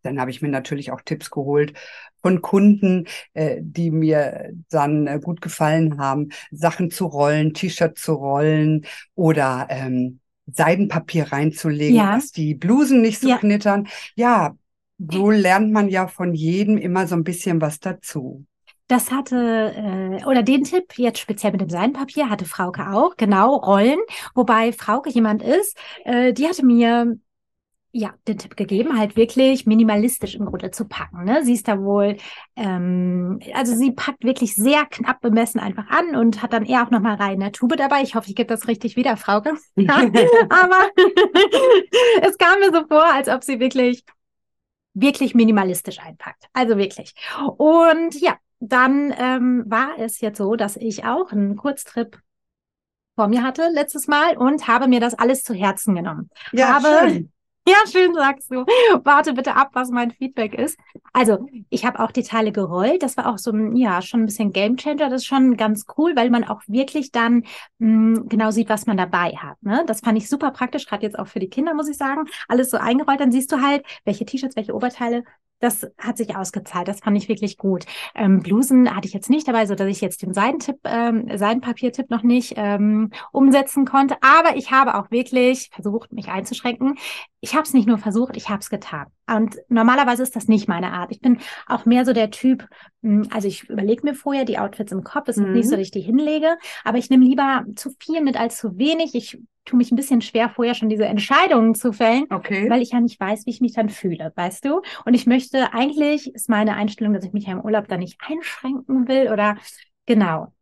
Dann 0.03 0.21
habe 0.21 0.31
ich 0.31 0.43
mir 0.43 0.49
natürlich 0.49 0.91
auch 0.93 1.01
Tipps 1.03 1.31
geholt 1.31 1.75
von 2.23 2.43
Kunden, 2.43 3.07
äh, 3.35 3.59
die 3.61 3.91
mir 3.91 4.53
dann 4.71 5.07
äh, 5.07 5.21
gut 5.23 5.41
gefallen 5.41 5.99
haben, 5.99 6.31
Sachen 6.51 6.91
zu 6.91 7.07
rollen, 7.07 7.55
T-Shirt 7.55 7.99
zu 7.99 8.15
rollen 8.15 8.87
oder 9.15 9.67
ähm, 9.71 10.21
Seidenpapier 10.53 11.33
reinzulegen, 11.33 11.97
Ja. 11.97 12.15
dass 12.17 12.31
die 12.33 12.55
Blusen 12.55 13.01
nicht 13.03 13.21
so 13.21 13.29
Ja. 13.29 13.39
knittern. 13.39 13.89
Ja, 14.15 14.57
so 14.99 15.31
lernt 15.31 15.73
man 15.73 15.89
ja 15.89 16.07
von 16.09 16.35
jedem 16.35 16.79
immer 16.79 17.07
so 17.07 17.17
ein 17.17 17.25
bisschen 17.25 17.61
was 17.61 17.81
dazu. 17.81 18.47
Das 18.89 19.11
hatte, 19.11 19.73
äh, 20.21 20.25
oder 20.27 20.43
den 20.45 20.63
Tipp 20.63 20.97
jetzt 20.97 21.19
speziell 21.19 21.51
mit 21.53 21.61
dem 21.61 21.69
Seidenpapier 21.71 22.31
hatte 22.31 22.45
Frauke 22.45 22.89
auch, 22.93 23.17
genau, 23.17 23.57
Rollen. 23.57 23.99
Wobei 24.35 24.73
Frauke 24.73 25.11
jemand 25.11 25.43
ist, 25.43 25.77
äh, 26.05 26.33
die 26.33 26.47
hatte 26.47 26.65
mir 26.65 27.19
ja 27.93 28.13
den 28.29 28.37
Tipp 28.39 28.57
gegeben, 28.57 28.99
halt 28.99 29.17
wirklich 29.17 29.67
minimalistisch 29.67 30.35
im 30.35 30.45
Grunde 30.45 30.71
zu 30.71 30.87
packen. 30.87 31.25
Ne? 31.25 31.45
Sie 31.45 31.55
ist 31.55 31.67
da 31.67 31.81
wohl, 31.81 32.17
ähm, 32.55 33.41
also 33.55 33.75
sie 33.75 33.93
packt 33.93 34.23
wirklich 34.23 34.55
sehr 34.55 34.85
knapp 34.87 35.21
bemessen 35.21 35.61
einfach 35.61 35.89
an 35.89 36.15
und 36.15 36.43
hat 36.43 36.53
dann 36.53 36.67
eher 36.67 36.85
auch 36.85 36.91
nochmal 36.91 37.17
rein 37.17 37.41
eine 37.43 37.53
Tube 37.53 37.77
dabei. 37.77 38.03
Ich 38.03 38.15
hoffe, 38.15 38.29
ich 38.29 38.37
gebe 38.37 38.49
das 38.49 38.69
richtig 38.69 38.97
wieder, 38.97 39.17
Frauke. 39.17 39.55
Aber 39.77 40.91
es 42.23 42.37
kam 42.39 42.61
mir 42.61 42.73
so 42.73 42.87
vor, 42.87 43.05
als 43.05 43.29
ob 43.29 43.43
sie 43.43 43.61
wirklich, 43.61 44.05
wirklich 44.95 45.35
minimalistisch 45.35 45.99
einpackt. 46.01 46.45
Also 46.53 46.77
wirklich. 46.77 47.15
Und 47.57 48.21
ja, 48.21 48.37
dann 48.61 49.15
ähm, 49.19 49.65
war 49.67 49.99
es 49.99 50.21
jetzt 50.21 50.39
so, 50.39 50.57
dass 50.57 50.77
ich 50.77 51.05
auch 51.05 51.33
einen 51.33 51.57
Kurztrip 51.57 52.19
vor 53.15 53.29
mir 53.29 53.43
hatte 53.43 53.71
letztes 53.73 54.07
Mal 54.07 54.37
und 54.37 54.69
habe 54.69 54.89
mir 54.89 55.01
das 55.01 55.15
alles 55.15 55.43
zu 55.43 55.55
Herzen 55.55 55.95
genommen. 55.95 56.29
Ja, 56.53 56.77
Aber- 56.77 57.09
schön. 57.09 57.33
Ja, 57.69 57.75
schön 57.91 58.15
sagst 58.15 58.51
du. 58.53 58.65
Warte 59.05 59.33
bitte 59.33 59.55
ab, 59.57 59.71
was 59.73 59.91
mein 59.91 60.13
Feedback 60.13 60.55
ist. 60.55 60.79
Also, 61.13 61.47
ich 61.69 61.85
habe 61.85 61.99
auch 62.01 62.13
die 62.13 62.23
Teile 62.23 62.53
gerollt. 62.53 63.03
Das 63.03 63.17
war 63.17 63.27
auch 63.27 63.39
so 63.39 63.51
ein, 63.51 63.75
ja, 63.77 64.03
schon 64.03 64.21
ein 64.23 64.27
bisschen 64.27 64.53
Gamechanger. 64.53 65.09
Das 65.11 65.23
ist 65.23 65.27
schon 65.27 65.57
ganz 65.57 65.85
cool, 65.99 66.15
weil 66.15 66.31
man 66.31 66.45
auch 66.45 66.63
wirklich 66.69 67.11
dann 67.11 67.43
mh, 67.79 68.23
genau 68.29 68.51
sieht, 68.53 68.69
was 68.69 68.87
man 68.87 68.97
dabei 68.97 69.33
hat. 69.37 69.61
Ne? 69.63 69.83
Das 69.87 70.01
fand 70.01 70.17
ich 70.17 70.29
super 70.29 70.53
praktisch, 70.53 70.87
gerade 70.87 71.03
jetzt 71.05 71.19
auch 71.19 71.27
für 71.27 71.41
die 71.41 71.49
Kinder, 71.51 71.75
muss 71.75 71.89
ich 71.89 71.97
sagen. 71.97 72.25
Alles 72.49 72.71
so 72.71 72.77
eingerollt, 72.77 73.21
dann 73.21 73.33
siehst 73.33 73.51
du 73.51 73.61
halt, 73.61 73.85
welche 74.05 74.25
T-Shirts, 74.25 74.55
welche 74.57 74.75
Oberteile. 74.75 75.25
Das 75.59 75.87
hat 75.99 76.17
sich 76.19 76.37
ausgezahlt. 76.37 76.87
Das 76.89 77.01
fand 77.01 77.17
ich 77.17 77.29
wirklich 77.29 77.57
gut. 77.57 77.85
Ähm, 78.15 78.43
Blusen 78.43 78.95
hatte 78.95 79.09
ich 79.09 79.15
jetzt 79.15 79.31
nicht 79.31 79.49
dabei, 79.49 79.67
so 79.67 79.75
dass 79.75 79.89
ich 79.89 80.01
jetzt 80.01 80.23
den 80.23 80.35
Seidentipp, 80.35 80.77
ähm, 80.85 81.31
Seidenpapiertipp 81.35 82.11
noch 82.11 82.23
nicht 82.23 82.55
ähm, 82.57 83.11
umsetzen 83.33 83.85
konnte. 83.87 84.17
Aber 84.21 84.57
ich 84.57 84.71
habe 84.71 84.95
auch 84.97 85.11
wirklich 85.11 85.71
versucht, 85.73 86.13
mich 86.13 86.29
einzuschränken 86.29 86.97
ich 87.41 87.55
habe 87.55 87.63
es 87.63 87.75
nicht 87.75 87.87
nur 87.87 87.99
versucht, 87.99 88.37
ich 88.37 88.49
habe 88.49 88.59
es 88.59 88.71
getan. 88.71 89.07
Und 89.33 89.57
normalerweise 89.69 90.23
ist 90.23 90.35
das 90.35 90.49
nicht 90.49 90.67
meine 90.69 90.93
Art. 90.93 91.13
Ich 91.13 91.21
bin 91.21 91.39
auch 91.69 91.85
mehr 91.85 92.05
so 92.05 92.13
der 92.13 92.31
Typ, 92.31 92.67
mh, 93.03 93.29
also 93.33 93.47
ich 93.47 93.69
überlege 93.69 94.03
mir 94.05 94.15
vorher 94.15 94.45
die 94.45 94.59
Outfits 94.59 94.91
im 94.91 95.05
Kopf. 95.05 95.29
Es 95.29 95.37
ist 95.37 95.45
Mhm. 95.47 95.53
nicht 95.53 95.69
so, 95.69 95.77
dass 95.77 95.83
ich 95.85 95.91
die 95.93 96.01
hinlege, 96.01 96.57
aber 96.83 96.99
ich 96.99 97.09
nehme 97.09 97.25
lieber 97.25 97.65
zu 97.77 97.91
viel 98.01 98.21
mit 98.21 98.37
als 98.39 98.57
zu 98.59 98.79
wenig. 98.79 99.15
Ich 99.15 99.39
tue 99.67 99.77
mich 99.77 99.93
ein 99.93 99.97
bisschen 99.97 100.23
schwer, 100.23 100.49
vorher 100.51 100.75
schon 100.75 100.89
diese 100.89 101.05
Entscheidungen 101.07 101.75
zu 101.75 101.93
fällen, 101.93 102.27
Okay. 102.31 102.69
weil 102.69 102.83
ich 102.83 102.93
ja 102.93 103.01
nicht 103.01 103.21
weiß, 103.21 103.47
wie 103.47 103.51
ich 103.51 103.61
mich 103.61 103.75
dann 103.75 103.89
fühle, 103.91 104.33
weißt 104.35 104.65
du? 104.65 104.81
Und 105.05 105.15
ich 105.15 105.27
möchte, 105.27 105.73
eigentlich 105.75 106.35
ist 106.35 106.49
meine 106.49 106.75
Einstellung, 106.75 107.13
dass 107.15 107.25
ich 107.25 107.33
mich 107.33 107.47
ja 107.47 107.53
im 107.53 107.61
Urlaub 107.61 107.89
da 107.89 107.97
nicht 107.99 108.19
einschränken 108.27 109.09
will 109.09 109.31
oder 109.33 109.57
genau. 110.07 110.53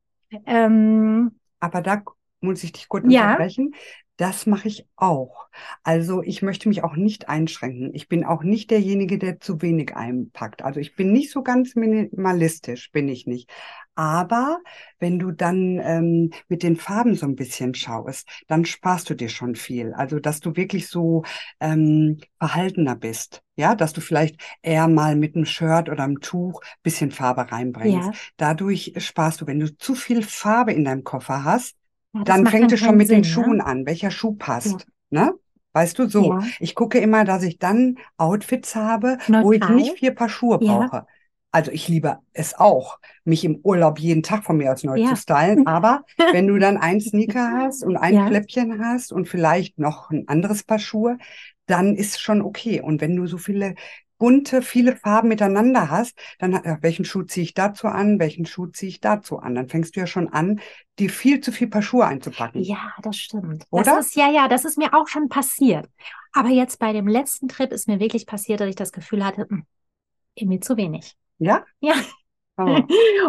Ähm, 0.47 1.33
Aber 1.61 1.83
da 1.83 2.03
muss 2.41 2.63
ich 2.65 2.73
dich 2.73 2.89
kurz 2.89 3.05
Ja. 3.09 3.33
unterbrechen. 3.33 3.75
Das 4.17 4.47
mache 4.47 4.69
ich 4.69 4.87
auch. 4.95 5.49
Also 5.83 6.23
ich 6.23 6.41
möchte 6.41 6.69
mich 6.69 6.85
auch 6.85 6.95
nicht 6.95 7.29
einschränken. 7.29 7.93
Ich 7.95 8.09
bin 8.09 8.25
auch 8.25 8.45
nicht 8.45 8.71
derjenige, 8.71 9.19
der 9.19 9.41
zu 9.41 9.61
wenig 9.61 9.97
einpackt. 9.97 10.63
Also 10.63 10.79
ich 10.79 10.95
bin 10.95 11.13
nicht 11.13 11.33
so 11.33 11.43
ganz 11.43 11.75
minimalistisch, 11.75 12.93
bin 12.93 13.09
ich 13.09 13.27
nicht. 13.27 13.51
Aber 13.97 14.61
wenn 15.01 15.19
du 15.19 15.33
dann 15.33 15.81
ähm, 15.83 16.31
mit 16.49 16.63
den 16.63 16.77
Farben 16.77 17.17
so 17.17 17.27
ein 17.27 17.35
bisschen 17.35 17.75
schaust, 17.75 18.29
dann 18.47 18.65
sparst 18.65 19.11
du 19.11 19.15
dir 19.15 19.29
schon 19.29 19.57
viel. 19.57 19.93
Also 19.95 20.21
dass 20.21 20.39
du 20.39 20.55
wirklich 20.57 20.87
so 20.89 21.25
ähm, 21.59 22.19
verhaltener 22.39 22.95
bist. 22.95 23.43
Ja, 23.57 23.75
dass 23.75 23.93
du 23.93 24.01
vielleicht 24.01 24.41
eher 24.63 24.87
mal 24.89 25.17
mit 25.17 25.35
einem 25.35 25.45
Shirt 25.45 25.89
oder 25.89 26.05
einem 26.05 26.21
Tuch 26.21 26.61
bisschen 26.85 27.11
Farbe 27.11 27.51
reinbringst. 27.51 28.11
ja, 28.11 28.13
Dadurch 28.37 28.95
sparst 28.99 29.41
du, 29.41 29.47
wenn 29.49 29.59
du 29.61 29.77
zu 29.77 29.95
viel 29.97 30.23
Farbe 30.23 30.73
in 30.73 30.85
deinem 30.85 31.03
Koffer 31.05 31.43
hast, 31.45 31.77
ja, 32.15 32.25
dann 32.25 32.47
fängt 32.47 32.73
es 32.73 32.81
schon 32.81 32.97
mit 32.97 33.11
den 33.11 33.25
Sinn, 33.25 33.41
ne? 33.41 33.45
Schuhen 33.45 33.61
an, 33.61 33.87
welcher 33.87 34.11
Schuh 34.11 34.35
passt, 34.35 34.87
ne? 35.11 35.35
Weißt 35.73 35.99
du, 35.99 36.09
so. 36.09 36.31
Ja. 36.33 36.41
Ich 36.61 36.75
gucke 36.77 36.99
immer, 36.99 37.25
dass 37.25 37.43
ich 37.43 37.59
dann 37.59 37.99
Outfits 38.17 38.77
habe, 38.77 39.19
wo 39.27 39.53
ich 39.53 39.61
Neutral. 39.61 39.77
nicht 39.77 39.99
vier 39.99 40.15
Paar 40.15 40.29
Schuhe 40.29 40.59
Ja. 40.61 40.87
brauche. 40.87 41.07
Also 41.51 41.71
ich 41.71 41.87
liebe 41.89 42.19
es 42.33 42.55
auch, 42.55 42.99
mich 43.25 43.45
im 43.45 43.61
Urlaub 43.63 43.99
jeden 44.01 44.23
Tag 44.25 44.45
von 44.45 44.57
mir 44.57 44.73
aus 44.73 44.83
neu 44.85 44.99
Ja. 44.99 45.11
zu 45.11 45.17
stylen. 45.17 45.67
Aber 45.67 46.05
wenn 46.33 46.47
du 46.47 46.59
dann 46.59 46.77
ein 46.77 47.01
Sneaker 47.01 47.51
hast 47.53 47.85
und 47.85 47.97
ein 47.97 48.15
Ja. 48.15 48.27
Fläppchen 48.27 48.85
hast 48.85 49.13
und 49.13 49.29
vielleicht 49.29 49.79
noch 49.79 50.11
ein 50.11 50.27
anderes 50.29 50.63
Paar 50.65 50.79
Schuhe, 50.81 51.19
dann 51.67 51.97
ist 51.97 52.21
schon 52.21 52.43
okay. 52.43 52.81
Und 52.81 53.01
wenn 53.01 53.17
du 53.17 53.27
so 53.27 53.39
viele 53.39 53.75
bunte, 54.19 54.63
viele 54.63 54.97
Farben 54.97 55.29
miteinander 55.29 55.91
hast, 55.91 56.19
dann 56.39 56.55
äh, 56.55 56.79
welchen 56.81 57.05
Schuh 57.05 57.23
ziehe 57.23 57.45
ich 57.45 57.55
dazu 57.55 57.89
an, 57.89 58.19
welchen 58.19 58.47
Schuh 58.47 58.67
ziehe 58.67 58.91
ich 58.91 59.01
dazu 59.01 59.39
an? 59.39 59.55
Dann 59.55 59.69
fängst 59.69 59.97
du 59.97 60.01
ja 60.01 60.07
schon 60.07 60.29
an, 60.29 60.61
dir 60.99 61.11
viel 61.11 61.41
zu 61.41 61.53
viel 61.53 61.69
Paar 61.69 61.83
Schuhe 61.83 62.07
einzupacken. 62.07 62.63
Ja, 62.63 62.93
das 63.03 63.17
stimmt. 63.17 63.65
Oder? 63.71 63.85
Das 63.85 64.07
ist, 64.07 64.17
ja, 64.17 64.31
ja, 64.31 64.49
das 64.49 64.65
ist 64.65 64.79
mir 64.79 64.95
auch 64.95 65.09
schon 65.09 65.29
passiert. 65.29 65.89
Aber 66.33 66.49
jetzt 66.49 66.79
bei 66.79 66.93
dem 66.93 67.09
letzten 67.09 67.49
Trip 67.49 67.71
ist 67.73 67.89
mir 67.89 68.01
wirklich 68.01 68.27
passiert, 68.27 68.61
dass 68.61 68.69
ich 68.69 68.77
das 68.77 68.93
Gefühl 68.93 69.25
hatte, 69.25 69.47
hm, 69.49 69.65
irgendwie 70.35 70.61
zu 70.61 70.77
wenig. 70.77 71.17
Ja? 71.39 71.65
Ja. 71.81 71.95
Oh. 72.57 72.79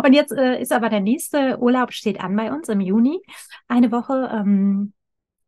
Und 0.04 0.14
jetzt 0.14 0.32
äh, 0.32 0.62
ist 0.62 0.72
aber 0.72 0.90
der 0.90 1.00
nächste 1.00 1.58
Urlaub 1.58 1.94
steht 1.94 2.22
an 2.22 2.36
bei 2.36 2.52
uns 2.52 2.70
im 2.70 2.80
Juni. 2.80 3.24
Eine 3.68 3.92
Woche 3.92 4.30
ähm, 4.32 4.94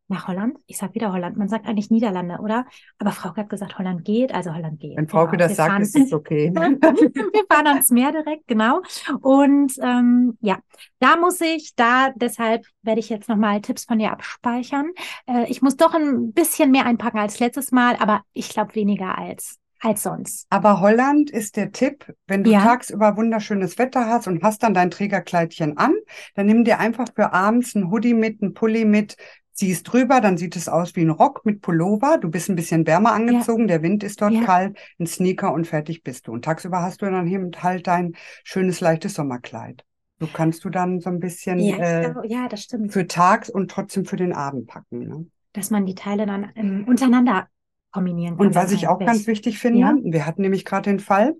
nach 0.08 0.26
Holland. 0.28 0.58
Ich 0.66 0.78
sag 0.78 0.94
wieder 0.94 1.12
Holland. 1.12 1.36
Man 1.36 1.48
sagt 1.48 1.66
eigentlich 1.66 1.90
Niederlande, 1.90 2.38
oder? 2.42 2.66
Aber 2.98 3.12
Frauke 3.12 3.42
hat 3.42 3.48
gesagt, 3.50 3.78
Holland 3.78 4.04
geht, 4.04 4.32
also 4.34 4.54
Holland 4.54 4.80
geht. 4.80 4.96
Wenn 4.96 5.08
Frauke 5.08 5.32
Genau, 5.32 5.42
das 5.44 5.50
wir 5.50 5.56
sagt, 5.56 5.70
fahren- 5.72 5.82
ist 5.82 5.96
es 5.96 6.12
okay. 6.12 6.50
wir 6.54 7.44
fahren 7.50 7.66
ans 7.66 7.90
Meer 7.90 8.12
direkt, 8.12 8.46
genau. 8.48 8.80
Und 9.20 9.72
ähm, 9.82 10.36
ja, 10.40 10.58
da 10.98 11.16
muss 11.16 11.40
ich, 11.40 11.74
da 11.76 12.10
deshalb 12.16 12.64
werde 12.82 13.00
ich 13.00 13.08
jetzt 13.08 13.28
nochmal 13.28 13.60
Tipps 13.60 13.84
von 13.84 13.98
dir 13.98 14.12
abspeichern. 14.12 14.90
Äh, 15.26 15.46
ich 15.50 15.62
muss 15.62 15.76
doch 15.76 15.94
ein 15.94 16.32
bisschen 16.32 16.70
mehr 16.70 16.86
einpacken 16.86 17.18
als 17.18 17.38
letztes 17.40 17.70
Mal, 17.72 17.96
aber 17.96 18.22
ich 18.32 18.48
glaube 18.48 18.74
weniger 18.74 19.16
als, 19.18 19.58
als 19.80 20.02
sonst. 20.02 20.46
Aber 20.50 20.80
Holland 20.80 21.30
ist 21.30 21.56
der 21.56 21.70
Tipp, 21.72 22.12
wenn 22.26 22.44
du 22.44 22.50
Ja. 22.50 22.60
tagsüber 22.60 23.16
wunderschönes 23.16 23.78
Wetter 23.78 24.06
hast 24.06 24.26
und 24.26 24.42
hast 24.42 24.62
dann 24.62 24.74
dein 24.74 24.90
Trägerkleidchen 24.90 25.76
an, 25.76 25.94
dann 26.34 26.46
nimm 26.46 26.64
dir 26.64 26.78
einfach 26.78 27.08
für 27.14 27.32
abends 27.32 27.74
ein 27.74 27.90
Hoodie 27.90 28.14
mit, 28.14 28.42
ein 28.42 28.54
Pulli 28.54 28.84
mit, 28.84 29.16
ziehst 29.58 29.92
drüber, 29.92 30.20
dann 30.20 30.36
sieht 30.38 30.54
es 30.56 30.68
aus 30.68 30.94
wie 30.96 31.02
ein 31.02 31.10
Rock 31.10 31.44
mit 31.44 31.60
Pullover. 31.60 32.18
Du 32.18 32.30
bist 32.30 32.48
ein 32.48 32.56
bisschen 32.56 32.86
wärmer 32.86 33.12
angezogen, 33.12 33.66
der 33.66 33.82
Wind 33.82 34.04
ist 34.04 34.22
dort 34.22 34.32
Ja. 34.32 34.44
kalt, 34.44 34.78
ein 35.00 35.06
Sneaker 35.06 35.52
und 35.52 35.66
fertig 35.66 36.02
bist 36.04 36.26
du. 36.28 36.32
Und 36.32 36.44
tagsüber 36.44 36.80
hast 36.80 37.02
du 37.02 37.06
dann 37.06 37.26
eben 37.26 37.50
halt 37.62 37.86
dein 37.88 38.14
schönes, 38.44 38.80
leichtes 38.80 39.14
Sommerkleid. 39.14 39.84
So 40.20 40.28
kannst 40.32 40.64
du 40.64 40.70
dann 40.70 41.00
so 41.00 41.10
ein 41.10 41.20
bisschen 41.20 41.58
Ja, 41.58 41.76
äh, 41.76 42.06
genau. 42.08 42.22
ja, 42.24 42.48
das 42.48 42.62
stimmt. 42.62 42.92
für 42.92 43.06
tags 43.06 43.50
und 43.50 43.70
trotzdem 43.70 44.04
für 44.04 44.16
den 44.16 44.32
Abend 44.32 44.66
packen. 44.68 44.98
Ne? 45.06 45.26
Dass 45.52 45.70
man 45.70 45.86
die 45.86 45.94
Teile 45.94 46.26
dann 46.26 46.50
ähm, 46.54 46.84
untereinander 46.88 47.48
kombinieren 47.90 48.36
kann. 48.36 48.46
Und 48.46 48.54
was 48.54 48.72
ich 48.72 48.86
auch 48.88 48.98
ganz 48.98 49.26
wichtig 49.26 49.58
finde, 49.58 49.80
Ja. 49.80 49.96
wir 50.00 50.24
hatten 50.26 50.42
nämlich 50.42 50.64
gerade 50.64 50.90
den 50.90 51.00
Fall, 51.00 51.34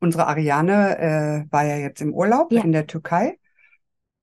unsere 0.00 0.26
Ariane 0.28 0.98
äh, 0.98 1.52
war 1.52 1.64
ja 1.64 1.76
jetzt 1.76 2.00
im 2.00 2.12
Urlaub 2.14 2.52
Ja. 2.52 2.62
in 2.62 2.72
der 2.72 2.86
Türkei. 2.86 3.38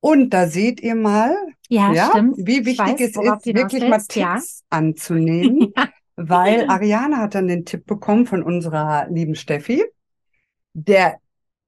Und 0.02 0.30
da 0.30 0.48
seht 0.48 0.80
ihr 0.80 0.94
mal, 0.96 1.34
Ja, 1.68 1.92
ja, 1.94 2.08
stimmt. 2.10 2.36
wie 2.38 2.60
Ich 2.60 2.66
wichtig 2.66 2.78
weiß, 2.78 3.00
es 3.00 3.16
ist, 3.16 3.54
wirklich 3.54 3.82
mal 3.84 3.98
willst, 3.98 4.16
ja. 4.16 4.34
Tipps 4.34 4.64
anzunehmen, 4.68 5.72
Ja. 5.76 5.88
weil 6.16 6.68
Ariane 6.68 7.18
hat 7.18 7.34
dann 7.34 7.48
den 7.48 7.64
Tipp 7.64 7.86
bekommen 7.86 8.26
von 8.26 8.42
unserer 8.42 9.06
lieben 9.10 9.34
Steffi, 9.34 9.84
der 10.74 11.18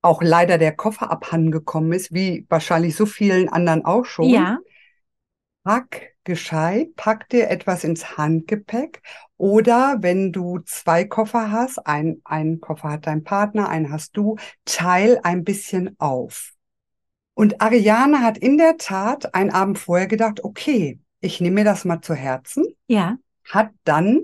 auch 0.03 0.21
leider 0.23 0.59
der 0.59 0.73
Koffer 0.73 1.11
abhanden 1.11 1.51
gekommen 1.51 1.93
ist, 1.93 2.13
wie 2.13 2.45
wahrscheinlich 2.51 2.97
so 2.97 3.07
vielen 3.07 3.49
anderen 3.49 3.85
auch 3.85 4.05
schon. 4.05 4.29
Ja, 4.31 4.59
Pack 5.63 6.15
gescheit, 6.25 6.95
pack 6.97 7.29
dir 7.31 7.49
etwas 7.51 7.85
ins 7.85 8.17
Handgepäck 8.17 9.03
oder 9.37 9.97
wenn 10.01 10.33
du 10.33 10.59
zwei 10.61 11.05
Koffer 11.05 11.51
hast, 11.51 11.79
ein, 11.87 12.21
einen 12.25 12.61
Koffer 12.61 12.91
hat 12.91 13.07
dein 13.07 13.25
Partner, 13.25 13.69
einen 13.69 13.91
hast 13.91 14.17
du, 14.17 14.37
teil 14.65 15.21
ein 15.23 15.45
bisschen 15.45 15.97
auf. 15.99 16.54
Und 17.35 17.61
Ariane 17.61 18.21
hat 18.21 18.39
in 18.39 18.59
der 18.59 18.77
Tat 18.77 19.35
einen 19.35 19.51
Abend 19.51 19.79
vorher 19.79 20.07
gedacht, 20.07 20.45
okay, 20.45 21.01
ich 21.21 21.41
nehme 21.41 21.57
mir 21.57 21.65
das 21.65 21.85
mal 21.85 22.01
zu 22.01 22.15
Herzen, 22.15 22.65
ja, 22.87 23.17
hat 23.51 23.71
dann 23.85 24.23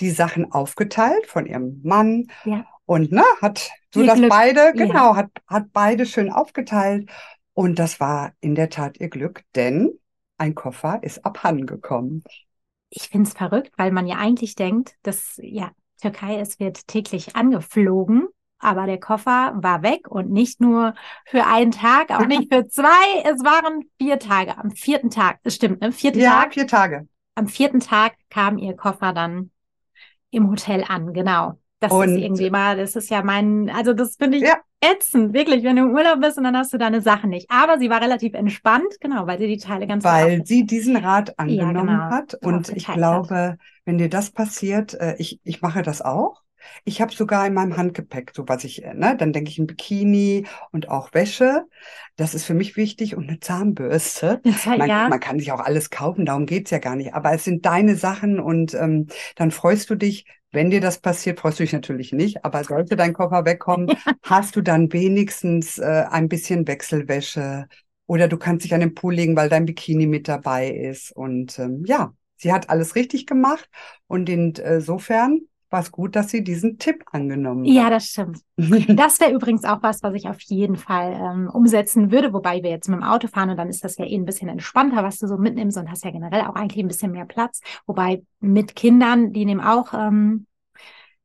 die 0.00 0.10
Sachen 0.10 0.50
aufgeteilt 0.52 1.26
von 1.26 1.46
ihrem 1.46 1.80
Mann 1.82 2.28
Ja. 2.44 2.64
und 2.86 3.12
ne, 3.12 3.24
hat 3.40 3.70
so 3.92 4.00
Ihr 4.00 4.06
dass 4.06 4.18
Glück. 4.18 4.30
beide, 4.30 4.60
Ja. 4.60 4.70
genau, 4.72 5.16
hat, 5.16 5.30
hat 5.46 5.72
beide 5.72 6.06
schön 6.06 6.30
aufgeteilt. 6.30 7.10
Und 7.54 7.78
das 7.78 8.00
war 8.00 8.32
in 8.40 8.54
der 8.54 8.70
Tat 8.70 8.98
ihr 8.98 9.08
Glück, 9.10 9.42
denn 9.54 9.90
ein 10.38 10.54
Koffer 10.54 11.00
ist 11.02 11.24
abhanden 11.26 11.66
gekommen. 11.66 12.24
ich 12.88 13.08
finde 13.08 13.28
es 13.28 13.34
verrückt, 13.34 13.72
weil 13.76 13.90
man 13.92 14.06
ja 14.06 14.16
eigentlich 14.16 14.54
denkt, 14.54 14.96
dass 15.02 15.38
ja 15.42 15.70
Türkei, 16.00 16.38
es 16.38 16.58
wird 16.60 16.86
täglich 16.88 17.36
angeflogen, 17.36 18.28
aber 18.62 18.86
der 18.86 18.98
Koffer 19.00 19.52
war 19.56 19.82
weg 19.82 20.08
und 20.08 20.30
nicht 20.30 20.60
nur 20.60 20.94
für 21.26 21.44
einen 21.46 21.72
Tag, 21.72 22.10
auch 22.10 22.26
nicht 22.26 22.52
für 22.52 22.66
zwei, 22.68 23.22
es 23.24 23.42
waren 23.44 23.84
vier 23.98 24.18
Tage. 24.18 24.56
Am 24.58 24.70
vierten 24.70 25.10
Tag, 25.10 25.40
das 25.42 25.54
stimmt, 25.54 25.80
ne? 25.80 25.92
Vierten 25.92 26.20
Ja, 26.20 26.42
Tag, 26.42 26.54
vier 26.54 26.66
Tage. 26.66 27.08
am 27.34 27.48
vierten 27.48 27.80
Tag 27.80 28.14
kam 28.30 28.58
ihr 28.58 28.74
Koffer 28.76 29.12
dann 29.12 29.50
im 30.30 30.50
Hotel 30.50 30.84
an, 30.88 31.12
genau. 31.12 31.58
Das 31.80 31.92
Und- 31.92 32.10
ist 32.10 32.16
irgendwie 32.16 32.50
mal, 32.50 32.76
das 32.76 32.94
ist 32.94 33.10
ja 33.10 33.22
mein, 33.22 33.68
also 33.70 33.92
das 33.92 34.16
finde 34.16 34.38
ich 34.38 34.44
Ja. 34.44 34.56
ätzend, 34.80 35.32
wirklich, 35.34 35.64
wenn 35.64 35.76
du 35.76 35.82
im 35.82 35.90
Urlaub 35.94 36.20
bist 36.20 36.38
und 36.38 36.44
dann 36.44 36.56
hast 36.56 36.72
du 36.72 36.78
deine 36.78 37.00
Sachen 37.00 37.30
nicht. 37.30 37.50
Aber 37.50 37.78
sie 37.78 37.90
war 37.90 38.00
relativ 38.00 38.34
entspannt, 38.34 38.98
genau, 39.00 39.26
weil 39.26 39.38
sie 39.38 39.48
die 39.48 39.56
Teile 39.58 39.86
ganz 39.86 40.04
Weil 40.04 40.24
aufgeteilt 40.24 40.46
sie 40.46 40.64
diesen 40.64 40.96
Rat 40.96 41.38
angenommen 41.38 41.86
genau, 41.88 42.10
hat. 42.10 42.34
Und 42.42 42.68
ich 42.70 42.86
glaube, 42.86 43.58
wenn 43.84 43.98
dir 43.98 44.08
das 44.08 44.30
passiert, 44.30 44.94
äh, 44.94 45.16
ich, 45.18 45.40
ich 45.42 45.60
mache 45.60 45.82
das 45.82 46.02
auch. 46.02 46.41
Ich 46.84 47.00
habe 47.00 47.12
sogar 47.12 47.46
in 47.46 47.54
meinem 47.54 47.76
Handgepäck, 47.76 48.32
so 48.34 48.48
was 48.48 48.64
ich, 48.64 48.84
äh, 48.84 48.94
ne, 48.94 49.16
dann 49.16 49.32
denke 49.32 49.50
ich 49.50 49.58
ein 49.58 49.66
Bikini 49.66 50.46
und 50.70 50.88
auch 50.88 51.12
Wäsche. 51.14 51.64
Das 52.16 52.34
ist 52.34 52.44
für 52.44 52.54
mich 52.54 52.76
wichtig 52.76 53.16
und 53.16 53.28
eine 53.28 53.40
Zahnbürste. 53.40 54.40
War- 54.44 54.76
Man, 54.76 54.88
ja. 54.88 55.08
man 55.08 55.20
kann 55.20 55.38
sich 55.38 55.52
auch 55.52 55.60
alles 55.60 55.90
kaufen, 55.90 56.26
darum 56.26 56.46
geht's 56.46 56.70
ja 56.70 56.78
gar 56.78 56.96
nicht. 56.96 57.14
Aber 57.14 57.32
es 57.32 57.44
sind 57.44 57.64
deine 57.66 57.96
Sachen 57.96 58.40
und 58.40 58.74
ähm, 58.74 59.08
dann 59.36 59.50
freust 59.50 59.90
du 59.90 59.94
dich, 59.94 60.26
wenn 60.50 60.70
dir 60.70 60.80
das 60.80 60.98
passiert, 61.00 61.40
freust 61.40 61.58
du 61.58 61.62
dich 61.64 61.72
natürlich 61.72 62.12
nicht, 62.12 62.44
aber 62.44 62.62
sollte 62.64 62.96
dein 62.96 63.14
Koffer 63.14 63.44
wegkommen, 63.44 63.92
hast 64.22 64.56
du 64.56 64.60
dann 64.62 64.92
wenigstens 64.92 65.78
äh, 65.78 66.04
ein 66.10 66.28
bisschen 66.28 66.66
Wechselwäsche 66.68 67.66
oder 68.06 68.28
du 68.28 68.36
kannst 68.36 68.64
dich 68.64 68.74
an 68.74 68.80
den 68.80 68.94
Pool 68.94 69.14
legen, 69.14 69.36
weil 69.36 69.48
dein 69.48 69.64
Bikini 69.64 70.06
mit 70.06 70.28
dabei 70.28 70.68
ist. 70.70 71.12
Und 71.12 71.58
ähm, 71.58 71.84
ja, 71.86 72.12
sie 72.36 72.52
hat 72.52 72.68
alles 72.70 72.94
richtig 72.96 73.26
gemacht 73.26 73.68
und 74.06 74.28
insofern 74.28 75.40
war 75.72 75.80
es 75.80 75.90
gut, 75.90 76.16
dass 76.16 76.30
sie 76.30 76.44
diesen 76.44 76.78
Tipp 76.78 77.04
angenommen 77.12 77.64
Ja, 77.64 77.84
hat. 77.84 77.90
das 77.90 78.06
stimmt. 78.06 78.38
Das 78.96 79.18
wäre 79.20 79.32
übrigens 79.32 79.64
auch 79.64 79.82
was, 79.82 80.02
was 80.02 80.14
ich 80.14 80.28
auf 80.28 80.40
jeden 80.42 80.76
Fall 80.76 81.12
ähm, 81.14 81.48
umsetzen 81.52 82.10
würde, 82.12 82.32
wobei 82.32 82.62
wir 82.62 82.70
jetzt 82.70 82.88
mit 82.88 82.98
dem 82.98 83.02
Auto 83.04 83.28
fahren 83.28 83.50
und 83.50 83.56
dann 83.56 83.68
ist 83.68 83.82
das 83.84 83.96
ja 83.96 84.04
eh 84.04 84.14
ein 84.14 84.24
bisschen 84.24 84.48
entspannter, 84.48 85.02
was 85.02 85.18
du 85.18 85.26
so 85.26 85.36
mitnimmst 85.38 85.78
und 85.78 85.90
hast 85.90 86.04
ja 86.04 86.10
generell 86.10 86.42
auch 86.42 86.54
eigentlich 86.54 86.84
ein 86.84 86.88
bisschen 86.88 87.12
mehr 87.12 87.24
Platz. 87.24 87.60
Wobei 87.86 88.22
mit 88.40 88.76
Kindern, 88.76 89.32
die 89.32 89.44
nehmen 89.44 89.60
auch 89.60 89.94
ähm, 89.94 90.46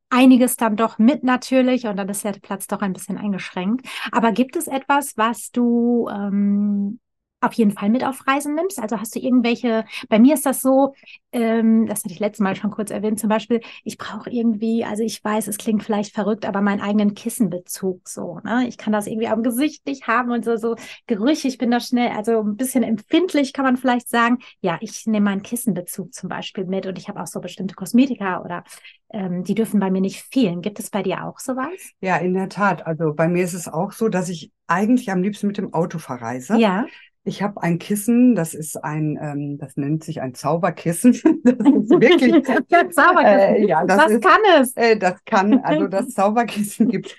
einiges 0.09 0.55
dann 0.57 0.77
doch 0.77 0.99
mit 0.99 1.23
natürlich 1.23 1.87
und 1.87 1.97
dann 1.97 2.09
ist 2.09 2.23
der 2.23 2.33
Platz 2.33 2.67
doch 2.67 2.81
ein 2.81 2.93
bisschen 2.93 3.17
eingeschränkt. 3.17 3.87
Aber 4.11 4.31
gibt 4.31 4.55
es 4.55 4.67
etwas, 4.67 5.17
was 5.17 5.51
du 5.51 6.07
ähm, 6.09 6.99
auf 7.39 7.53
jeden 7.53 7.71
Fall 7.71 7.89
mit 7.89 8.03
auf 8.03 8.25
Reisen 8.27 8.55
nimmst? 8.55 8.79
Also 8.79 8.99
hast 8.99 9.15
du 9.15 9.19
irgendwelche, 9.19 9.85
bei 10.09 10.19
mir 10.19 10.33
ist 10.33 10.45
das 10.45 10.61
so, 10.61 10.93
ähm, 11.31 11.85
das 11.85 12.03
hatte 12.03 12.13
ich 12.13 12.19
letztes 12.19 12.43
Mal 12.43 12.55
schon 12.55 12.71
kurz 12.71 12.89
erwähnt, 12.89 13.19
zum 13.19 13.29
Beispiel, 13.29 13.61
ich 13.83 13.97
brauche 13.97 14.29
irgendwie, 14.29 14.83
also 14.83 15.03
ich 15.03 15.23
weiß, 15.23 15.47
es 15.47 15.57
klingt 15.57 15.83
vielleicht 15.83 16.13
verrückt, 16.15 16.45
aber 16.45 16.61
meinen 16.61 16.81
eigenen 16.81 17.13
Kissenbezug 17.13 18.07
so, 18.07 18.39
ne? 18.43 18.67
Ich 18.67 18.77
kann 18.77 18.93
das 18.93 19.07
irgendwie 19.07 19.27
am 19.27 19.43
Gesicht 19.43 19.85
nicht 19.85 20.07
haben 20.07 20.31
und 20.31 20.43
so, 20.45 20.57
so 20.57 20.75
Gerüche, 21.05 21.47
ich 21.47 21.57
bin 21.57 21.69
da 21.69 21.79
schnell, 21.79 22.09
also 22.09 22.41
ein 22.41 22.57
bisschen 22.57 22.83
empfindlich 22.83 23.53
kann 23.53 23.65
man 23.65 23.77
vielleicht 23.77 24.09
sagen. 24.09 24.39
Ja, 24.61 24.77
ich 24.81 25.05
nehme 25.05 25.25
meinen 25.25 25.43
Kissenbezug 25.43 26.13
zum 26.13 26.29
Beispiel 26.29 26.65
mit 26.65 26.87
und 26.87 26.97
ich 26.97 27.07
habe 27.07 27.21
auch 27.21 27.27
so 27.27 27.39
bestimmte 27.39 27.75
Kosmetika 27.75 28.41
oder 28.43 28.63
ähm, 29.09 29.43
die 29.43 29.55
dürfen 29.55 29.79
bei 29.79 29.91
mir 29.91 30.01
nicht 30.01 30.21
fehlen. 30.21 30.61
Gibt 30.61 30.79
es 30.79 30.89
bei 30.89 31.03
dir 31.03 31.23
auch 31.23 31.39
sowas? 31.39 31.91
Ja, 32.01 32.17
in 32.17 32.33
der 32.33 32.49
Tat. 32.49 32.85
Also 32.85 33.13
bei 33.13 33.27
mir 33.27 33.43
ist 33.43 33.53
es 33.53 33.67
auch 33.67 33.91
so, 33.91 34.09
dass 34.09 34.29
ich 34.29 34.51
eigentlich 34.67 35.11
am 35.11 35.21
liebsten 35.21 35.47
mit 35.47 35.57
dem 35.57 35.73
Auto 35.73 35.97
verreise. 35.97 36.57
Ja. 36.57 36.85
Ich 37.27 37.41
habe 37.41 37.61
ein 37.61 37.77
Kissen, 37.77 38.35
das 38.35 38.53
ist 38.53 38.81
ein, 38.81 39.19
ähm, 39.21 39.57
das 39.57 39.75
nennt 39.75 40.01
sich 40.03 40.21
ein 40.21 40.33
Zauberkissen. 40.33 41.11
Das 41.43 41.55
ist 41.55 41.89
wirklich, 42.01 42.47
ja, 42.69 42.89
Zauberkissen. 42.89 43.55
äh, 43.55 43.67
ja, 43.67 43.85
das 43.85 43.97
Was 43.97 44.11
ist, 44.11 44.23
kann 44.23 44.39
es? 44.61 44.75
äh, 44.77 44.97
das 44.97 45.15
kann, 45.25 45.59
also 45.59 45.87
das 45.89 46.09
Zauberkissen 46.09 46.87
gibt 46.87 47.17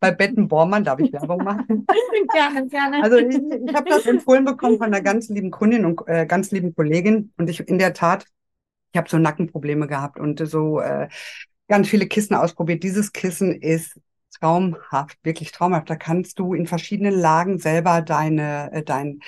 bei 0.00 0.10
Betten 0.12 0.48
Bormann, 0.48 0.84
darf 0.84 0.98
ich 1.00 1.12
Werbung 1.12 1.44
machen? 1.44 1.86
gerne, 2.32 2.66
gerne. 2.68 3.02
Also 3.02 3.18
ich, 3.18 3.36
ich 3.36 3.74
habe 3.74 3.88
das 3.90 4.06
empfohlen 4.06 4.44
bekommen 4.46 4.78
von 4.78 4.86
einer 4.86 5.02
ganz 5.02 5.28
lieben 5.28 5.50
Kundin 5.50 5.84
und 5.84 6.00
äh, 6.06 6.24
ganz 6.26 6.50
lieben 6.50 6.74
Kollegin 6.74 7.32
und 7.36 7.50
ich 7.50 7.60
in 7.68 7.78
der 7.78 7.92
Tat, 7.92 8.24
ich 8.92 8.98
habe 8.98 9.08
so 9.08 9.18
Nackenprobleme 9.18 9.86
gehabt 9.86 10.18
und 10.18 10.40
so 10.48 10.80
äh, 10.80 11.08
ganz 11.68 11.88
viele 11.88 12.06
Kissen 12.06 12.34
ausprobiert. 12.34 12.82
Dieses 12.82 13.12
Kissen 13.12 13.52
ist 13.60 14.00
traumhaft, 14.40 15.18
wirklich 15.22 15.52
traumhaft. 15.52 15.90
Da 15.90 15.96
kannst 15.96 16.38
du 16.38 16.54
in 16.54 16.66
verschiedenen 16.66 17.14
Lagen 17.14 17.58
selber 17.58 18.00
deine, 18.02 18.72
äh, 18.72 18.82
dein 18.82 19.20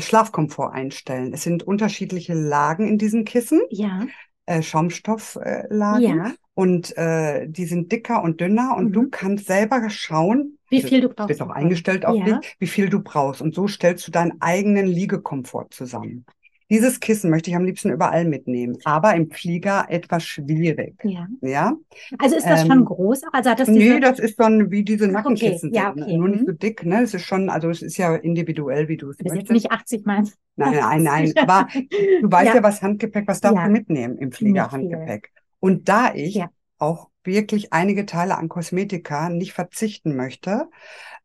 Schlafkomfort 0.00 0.72
einstellen. 0.72 1.32
Es 1.32 1.42
sind 1.42 1.62
unterschiedliche 1.62 2.34
Lagen 2.34 2.86
in 2.88 2.98
diesem 2.98 3.24
Kissen, 3.24 3.60
ja, 3.70 4.06
äh, 4.46 4.62
Schaumstofflagen. 4.62 6.04
Äh, 6.04 6.16
ja. 6.28 6.32
Und 6.54 6.96
äh, 6.96 7.46
die 7.48 7.66
sind 7.66 7.92
dicker 7.92 8.22
und 8.22 8.40
dünner 8.40 8.74
und 8.76 8.86
Mhm. 8.86 8.92
du 8.92 9.08
kannst 9.10 9.46
selber 9.46 9.90
schauen, 9.90 10.58
Wie 10.70 10.80
viel 10.82 11.02
du 11.02 11.08
brauchst. 11.10 11.28
wird 11.28 11.42
auch 11.42 11.50
eingestellt 11.50 12.06
auf 12.06 12.16
Ja. 12.16 12.38
dich, 12.38 12.56
wie 12.58 12.66
viel 12.66 12.88
du 12.88 13.00
brauchst. 13.00 13.42
Und 13.42 13.54
so 13.54 13.68
stellst 13.68 14.06
du 14.08 14.10
deinen 14.10 14.40
eigenen 14.40 14.86
Liegekomfort 14.86 15.68
zusammen. 15.70 16.24
Dieses 16.68 16.98
Kissen 16.98 17.30
möchte 17.30 17.50
ich 17.50 17.56
am 17.56 17.64
liebsten 17.64 17.90
überall 17.90 18.24
mitnehmen, 18.24 18.76
aber 18.84 19.14
im 19.14 19.30
Flieger 19.30 19.86
etwas 19.88 20.24
schwierig. 20.24 20.94
Ja. 21.04 21.28
Ja? 21.40 21.76
Also 22.18 22.36
ist 22.36 22.44
das 22.46 22.62
Ähm, 22.62 22.66
schon 22.66 22.84
groß? 22.84 23.22
Also 23.32 23.50
hat 23.50 23.60
das 23.60 23.68
Nee, 23.68 23.80
diese, 23.80 24.00
das 24.00 24.18
ist 24.18 24.40
dann 24.40 24.70
wie 24.72 24.82
diese 24.82 25.04
Ach, 25.04 25.08
okay. 25.08 25.12
Nackenkissen 25.12 25.72
Ja, 25.72 25.92
sind, 25.94 26.02
okay. 26.02 26.16
Nur 26.16 26.28
nicht 26.28 26.40
Mhm. 26.42 26.46
so 26.46 26.52
dick, 26.52 26.84
ne? 26.84 27.02
Es 27.02 27.14
ist 27.14 27.22
schon, 27.22 27.50
also 27.50 27.70
es 27.70 27.82
ist 27.82 27.96
ja 27.98 28.16
individuell, 28.16 28.88
wie 28.88 28.96
du 28.96 29.10
es 29.10 29.16
ist 29.18 29.24
jetzt 29.24 29.34
möchtest. 29.34 29.52
nicht 29.52 29.70
80 29.70 30.04
Mal. 30.06 30.24
Nein, 30.56 30.72
nein, 30.74 31.02
nein. 31.04 31.32
Aber 31.36 31.68
du 31.72 32.30
weißt 32.32 32.48
Ja. 32.48 32.54
ja, 32.56 32.62
was 32.62 32.82
Handgepäck, 32.82 33.28
was 33.28 33.40
darfst 33.40 33.56
Ja. 33.58 33.66
du 33.66 33.70
mitnehmen 33.72 34.18
im 34.18 34.32
Flieger. 34.32 34.70
Handgepäck? 34.72 35.30
Und 35.60 35.88
da 35.88 36.14
ich 36.14 36.34
Ja. 36.34 36.50
auch 36.78 37.10
wirklich 37.24 37.72
einige 37.72 38.06
Teile 38.06 38.36
an 38.38 38.48
Kosmetika 38.48 39.28
nicht 39.28 39.52
verzichten 39.52 40.16
möchte, 40.16 40.66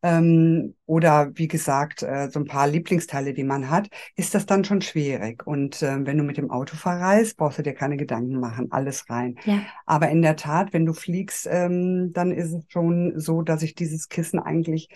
ähm, 0.04 0.76
oder 0.86 1.32
wie 1.36 1.48
gesagt, 1.48 2.04
äh, 2.04 2.30
so 2.30 2.40
ein 2.40 2.46
paar 2.46 2.68
Lieblingsteile, 2.68 3.34
die 3.34 3.44
man 3.44 3.70
hat, 3.70 3.90
ist 4.16 4.34
das 4.34 4.46
dann 4.46 4.64
schon 4.64 4.82
schwierig. 4.82 5.46
Und 5.46 5.82
ähm, 5.84 6.06
wenn 6.06 6.18
du 6.18 6.24
mit 6.24 6.38
dem 6.38 6.50
Auto 6.52 6.76
verreist, 6.76 7.38
brauchst 7.38 7.60
du 7.60 7.64
dir 7.64 7.74
keine 7.74 7.98
Gedanken 7.98 8.40
machen, 8.40 8.72
alles 8.72 9.10
rein. 9.10 9.38
Ja. 9.46 9.62
Aber 9.86 10.10
in 10.10 10.22
der 10.22 10.36
Tat, 10.36 10.74
wenn 10.74 10.86
du 10.86 10.94
fliegst, 10.94 11.48
ähm, 11.50 12.12
dann 12.14 12.32
ist 12.32 12.52
es 12.52 12.64
schon 12.70 13.20
so, 13.20 13.42
dass 13.42 13.64
ich 13.64 13.76
dieses 13.76 14.10
Kissen 14.10 14.40
eigentlich 14.40 14.90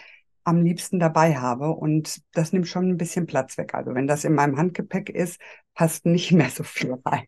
am 0.44 0.62
liebsten 0.62 1.00
dabei 1.00 1.36
habe 1.36 1.72
und 1.72 2.22
das 2.34 2.54
nimmt 2.54 2.68
schon 2.68 2.90
ein 2.90 2.98
bisschen 2.98 3.26
Platz 3.26 3.58
weg. 3.58 3.74
Also 3.74 3.96
wenn 3.96 4.08
das 4.08 4.24
in 4.24 4.34
meinem 4.34 4.58
Handgepäck 4.58 5.10
ist, 5.10 5.40
passt 5.74 6.06
nicht 6.06 6.32
mehr 6.34 6.50
so 6.50 6.64
viel 6.64 6.96
rein. 7.06 7.26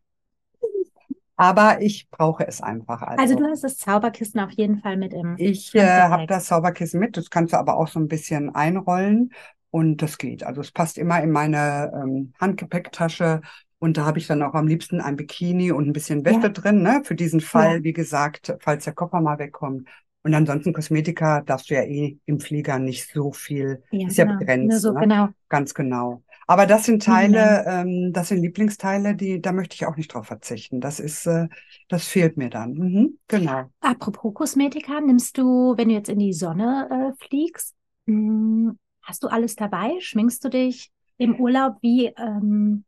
Aber 1.38 1.82
ich 1.82 2.10
brauche 2.10 2.48
es 2.48 2.62
einfach. 2.62 3.02
Also 3.02 3.36
du 3.36 3.46
hast 3.46 3.64
das 3.64 3.78
Zauberkissen 3.78 4.40
auf 4.40 4.52
jeden 4.52 4.80
Fall 4.82 4.98
mit 4.98 5.14
im. 5.14 5.36
Ich 5.38 5.74
äh, 5.76 5.82
habe 5.88 6.26
das 6.28 6.46
Zauberkissen 6.46 7.00
mit, 7.00 7.16
das 7.16 7.30
kannst 7.30 7.54
du 7.54 7.58
aber 7.58 7.78
auch 7.78 7.88
so 7.88 8.00
ein 8.00 8.08
bisschen 8.08 8.54
einrollen 8.54 9.32
und 9.70 10.02
das 10.02 10.18
geht. 10.18 10.44
Also 10.44 10.62
es 10.62 10.72
passt 10.72 10.98
immer 10.98 11.22
in 11.22 11.32
meine 11.32 11.92
ähm, 11.94 12.34
Handgepäcktasche 12.40 13.42
und 13.80 13.98
da 13.98 14.06
habe 14.06 14.18
ich 14.18 14.26
dann 14.26 14.42
auch 14.42 14.56
am 14.56 14.68
liebsten 14.68 15.00
ein 15.00 15.16
Bikini 15.16 15.72
und 15.72 15.88
ein 15.88 15.94
bisschen 15.94 16.26
Wäsche 16.26 16.40
Ja. 16.42 16.50
drin, 16.50 16.82
ne? 16.82 17.02
Für 17.04 17.14
diesen 17.14 17.40
Fall, 17.42 17.78
Ja. 17.78 17.84
wie 17.84 17.94
gesagt, 17.94 18.56
falls 18.60 18.86
der 18.86 18.94
Koffer 18.94 19.22
mal 19.22 19.38
wegkommt. 19.38 19.88
Und 20.24 20.34
ansonsten 20.34 20.74
Kosmetika 20.74 21.42
darfst 21.42 21.70
du 21.70 21.76
ja 21.76 21.84
eh 21.84 22.18
im 22.26 22.40
Flieger 22.40 22.80
nicht 22.80 23.08
so 23.14 23.32
viel, 23.32 23.84
Ja, 23.92 24.08
ist 24.08 24.18
ja 24.18 24.26
genau. 24.26 24.40
begrenzt. 24.40 24.70
Nur 24.72 24.80
so, 24.80 24.92
ne? 24.94 25.02
genau. 25.02 25.30
Ganz 25.48 25.74
genau. 25.74 26.24
Aber 26.48 26.66
das 26.66 26.86
sind 26.86 27.04
Teile, 27.04 27.66
ähm, 27.68 28.14
das 28.14 28.30
sind 28.30 28.42
Lieblingsteile, 28.42 29.16
die, 29.16 29.42
da 29.42 29.52
möchte 29.52 29.76
ich 29.76 29.86
auch 29.86 29.98
nicht 29.98 30.14
drauf 30.14 30.28
verzichten. 30.28 30.80
Das 30.82 31.00
ist, 31.00 31.26
äh, 31.28 31.48
das 31.90 32.08
fehlt 32.08 32.38
mir 32.38 32.50
dann. 32.50 32.74
Mhm, 32.74 33.20
genau. 33.28 33.70
Apropos 33.82 34.34
Kosmetika, 34.34 35.02
nimmst 35.02 35.38
du, 35.38 35.76
wenn 35.78 35.90
du 35.90 35.96
jetzt 35.96 36.10
in 36.10 36.20
die 36.20 36.34
Sonne 36.34 37.14
äh, 37.20 37.26
fliegst, 37.28 37.76
mh, 38.06 38.74
hast 39.04 39.24
du 39.24 39.28
alles 39.28 39.56
dabei? 39.56 39.92
Schminkst 40.00 40.44
du 40.44 40.50
dich 40.50 40.92
im 41.18 41.40
Urlaub 41.40 41.78
wie 41.82 42.08
ähm, 42.18 42.84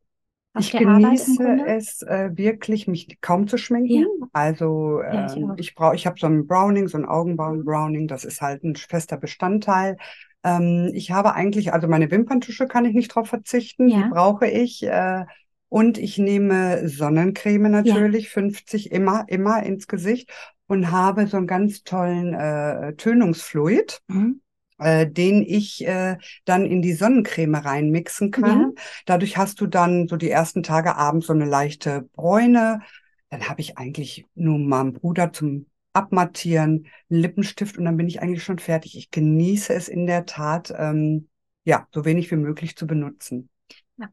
auf 0.53 0.65
Ich 0.65 0.75
genieße 0.75 1.61
es 1.65 2.01
äh, 2.01 2.31
wirklich, 2.35 2.87
mich 2.87 3.19
kaum 3.21 3.47
zu 3.47 3.57
schminken. 3.57 4.07
Also 4.33 5.01
Ja, 5.09 5.23
ich 5.25 5.35
ähm, 5.35 5.53
ich 5.57 5.73
brauche, 5.75 5.95
ich 5.95 6.05
habe 6.05 6.19
so 6.19 6.27
ein 6.27 6.47
Browning, 6.47 6.87
so 6.87 6.97
ein 6.97 7.05
Augenbrauen-Browning, 7.05 8.07
das 8.07 8.25
ist 8.25 8.41
halt 8.41 8.63
ein 8.63 8.75
fester 8.75 9.17
Bestandteil. 9.17 9.97
Ähm, 10.43 10.91
ich 10.93 11.11
habe 11.11 11.33
eigentlich, 11.35 11.73
also 11.73 11.87
meine 11.87 12.09
Wimperntusche 12.11 12.67
kann 12.67 12.85
ich 12.85 12.93
nicht 12.93 13.13
drauf 13.13 13.27
verzichten, 13.29 13.89
Ja. 13.89 14.03
die 14.03 14.09
brauche 14.09 14.47
ich. 14.47 14.83
Äh, 14.83 15.25
und 15.69 15.97
ich 15.97 16.17
nehme 16.17 16.87
Sonnencreme 16.89 17.69
natürlich, 17.69 18.29
50 18.29 18.91
immer, 18.91 19.25
immer 19.27 19.61
ins 19.63 19.87
Gesicht 19.87 20.31
und 20.67 20.91
habe 20.91 21.27
so 21.27 21.37
einen 21.37 21.47
ganz 21.47 21.83
tollen 21.83 22.33
äh, 22.33 22.93
Tönungsfluid 22.95 24.01
Mhm. 24.07 24.41
äh, 24.79 25.05
den 25.07 25.43
ich 25.43 25.85
äh, 25.85 26.17
dann 26.45 26.65
in 26.65 26.81
die 26.81 26.93
Sonnencreme 26.93 27.55
reinmixen 27.55 28.31
kann. 28.31 28.45
Ja. 28.45 28.71
Dadurch 29.05 29.37
hast 29.37 29.61
du 29.61 29.67
dann 29.67 30.07
so 30.07 30.15
die 30.15 30.29
ersten 30.29 30.63
Tage 30.63 30.95
abends 30.95 31.27
so 31.27 31.33
eine 31.33 31.45
leichte 31.45 32.03
Bräune. 32.13 32.81
Dann 33.29 33.47
habe 33.49 33.61
ich 33.61 33.77
eigentlich 33.77 34.25
nur 34.35 34.57
meinem 34.57 34.93
Bruder 34.93 35.31
zum 35.33 35.67
Abmattieren, 35.93 36.87
Lippenstift 37.09 37.77
und 37.77 37.85
dann 37.85 37.97
bin 37.97 38.07
ich 38.07 38.21
eigentlich 38.21 38.43
schon 38.43 38.59
fertig. 38.59 38.97
Ich 38.97 39.11
genieße 39.11 39.73
es 39.73 39.87
in 39.87 40.05
der 40.05 40.25
Tat, 40.25 40.73
ähm, 40.77 41.29
ja, 41.63 41.87
so 41.93 42.05
wenig 42.05 42.31
wie 42.31 42.35
möglich 42.35 42.75
zu 42.75 42.87
benutzen. 42.87 43.49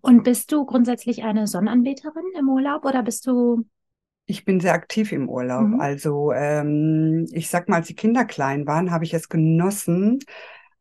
Und 0.01 0.25
bist 0.25 0.51
du 0.53 0.65
grundsätzlich 0.65 1.23
eine 1.23 1.47
Sonnenanbeterin 1.47 2.25
im 2.39 2.49
Urlaub 2.49 2.85
oder 2.85 3.03
bist 3.03 3.27
du 3.27 3.65
Ich 4.27 4.45
bin 4.45 4.59
sehr 4.61 4.75
aktiv 4.75 5.13
im 5.13 5.29
Urlaub. 5.29 5.69
Mhm. 5.69 5.81
Also 5.81 6.33
ähm, 6.33 7.27
ich 7.33 7.49
sag 7.49 7.69
mal, 7.69 7.77
als 7.77 7.87
die 7.87 7.95
Kinder 7.95 8.25
klein 8.25 8.67
waren, 8.67 8.91
habe 8.91 9.05
ich 9.05 9.15
es 9.15 9.29
genossen, 9.29 10.19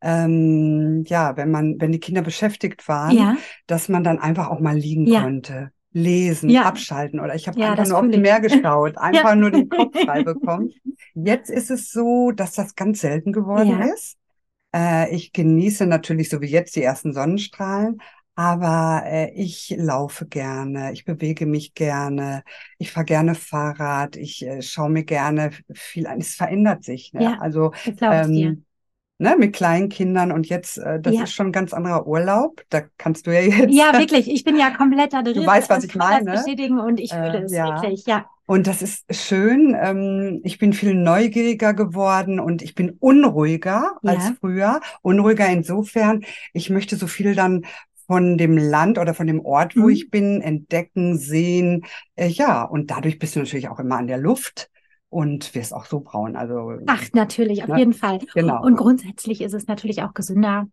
ähm, 0.02 1.04
ja, 1.06 1.36
wenn 1.36 1.50
man, 1.50 1.80
wenn 1.80 1.92
die 1.92 2.00
Kinder 2.00 2.22
beschäftigt 2.22 2.86
waren, 2.88 3.16
ja? 3.16 3.36
dass 3.66 3.88
man 3.88 4.04
dann 4.04 4.18
einfach 4.18 4.48
auch 4.48 4.60
mal 4.60 4.76
liegen 4.76 5.06
Ja. 5.06 5.22
konnte, 5.22 5.72
lesen, 5.96 6.50
Ja. 6.50 6.66
abschalten 6.66 7.20
oder 7.20 7.34
ich 7.34 7.48
habe 7.48 7.58
Ja, 7.60 7.70
einfach 7.70 7.86
nur 7.86 8.00
fühle 8.00 8.16
ich. 8.16 8.22
Meer 8.22 8.40
geschaut, 8.40 8.96
einfach 8.98 9.34
nur 9.34 9.50
den 9.50 9.68
Kopf 9.70 9.98
frei 9.98 10.18
Ja. 10.18 10.34
bekommen. 10.34 10.74
Jetzt 11.14 11.50
ist 11.50 11.70
es 11.70 11.90
so, 11.90 12.32
dass 12.32 12.52
das 12.52 12.74
ganz 12.74 13.00
selten 13.00 13.32
geworden 13.32 13.80
Ja. 13.80 13.86
ist. 13.94 14.16
Äh, 14.74 15.14
ich 15.14 15.32
genieße 15.32 15.86
natürlich 15.86 16.28
so 16.28 16.40
wie 16.40 16.46
jetzt 16.48 16.76
die 16.76 16.82
ersten 16.82 17.12
Sonnenstrahlen, 17.14 17.98
aber 18.34 19.02
äh, 19.06 19.30
ich 19.34 19.74
laufe 19.78 20.26
gerne, 20.26 20.92
ich 20.92 21.06
bewege 21.06 21.46
mich 21.46 21.72
gerne, 21.72 22.42
ich 22.78 22.92
fahre 22.92 23.06
gerne 23.06 23.34
Fahrrad, 23.34 24.16
ich 24.16 24.44
äh, 24.46 24.60
schaue 24.60 24.90
mir 24.90 25.04
gerne 25.04 25.50
viel 25.72 26.06
an. 26.06 26.20
Es 26.20 26.34
verändert 26.34 26.84
sich, 26.84 27.14
ne? 27.14 27.22
Ja. 27.22 27.38
Also 27.40 27.72
ähm, 28.10 28.64
ne, 29.18 29.36
mit 29.38 29.54
kleinen 29.54 29.88
Kindern 29.88 30.32
und 30.32 30.48
jetzt, 30.48 30.78
äh, 30.78 31.00
das 31.00 31.14
Ja. 31.14 31.22
ist 31.24 31.32
schon 31.32 31.46
ein 31.48 31.52
ganz 31.52 31.72
anderer 31.72 32.06
Urlaub. 32.06 32.62
Da 32.70 32.82
kannst 32.98 33.26
du 33.26 33.32
ja 33.34 33.40
jetzt. 33.40 33.72
Ja, 33.72 33.92
wirklich. 33.98 34.30
Ich 34.30 34.44
bin 34.44 34.56
ja 34.56 34.70
komplett 34.70 35.12
da 35.12 35.22
drin. 35.22 35.46
weißt, 35.46 35.70
was 35.70 35.84
ich 35.84 35.92
kann 35.92 36.00
das 36.00 36.10
meine. 36.24 36.30
bestätigen 36.32 36.78
und 36.78 37.00
ich 37.00 37.12
fühle 37.12 37.38
Äh, 37.38 37.42
es 37.44 37.52
ja. 37.52 37.74
wirklich. 37.82 38.06
Ja. 38.06 38.26
Und 38.46 38.66
das 38.68 38.80
ist 38.82 39.04
schön. 39.12 39.76
Ähm, 39.80 40.40
ich 40.44 40.58
bin 40.58 40.72
viel 40.72 40.94
neugieriger 40.94 41.74
geworden 41.74 42.38
und 42.38 42.62
ich 42.62 42.74
bin 42.74 42.90
unruhiger 43.00 43.92
als 44.04 44.24
Ja. 44.28 44.34
früher. 44.40 44.80
Unruhiger 45.02 45.48
insofern, 45.48 46.24
ich 46.52 46.70
möchte 46.70 46.96
so 46.96 47.06
viel 47.08 47.34
dann 47.34 47.64
von 48.06 48.38
dem 48.38 48.56
Land 48.56 48.98
oder 48.98 49.14
von 49.14 49.26
dem 49.26 49.40
Ort, 49.44 49.74
wo 49.76 49.84
Mhm. 49.84 49.88
ich 49.88 50.10
bin, 50.10 50.40
entdecken, 50.42 51.18
sehen. 51.18 51.84
Äh, 52.14 52.28
ja, 52.28 52.62
und 52.62 52.90
dadurch 52.92 53.18
bist 53.18 53.34
du 53.34 53.40
natürlich 53.40 53.68
auch 53.68 53.80
immer 53.80 53.96
an 53.96 54.06
der 54.06 54.18
Luft 54.18 54.70
und 55.16 55.54
wirst 55.54 55.72
auch 55.72 55.86
so 55.86 56.00
braun. 56.00 56.36
Also, 56.36 56.78
Ach, 56.86 57.02
natürlich, 57.14 57.62
auf 57.62 57.70
Ne? 57.70 57.78
jeden 57.78 57.94
Fall. 57.94 58.18
genau. 58.34 58.62
Und 58.62 58.76
grundsätzlich 58.76 59.40
ist 59.40 59.54
es 59.54 59.66
natürlich 59.66 60.02
auch 60.02 60.12
gesünder, 60.12 60.66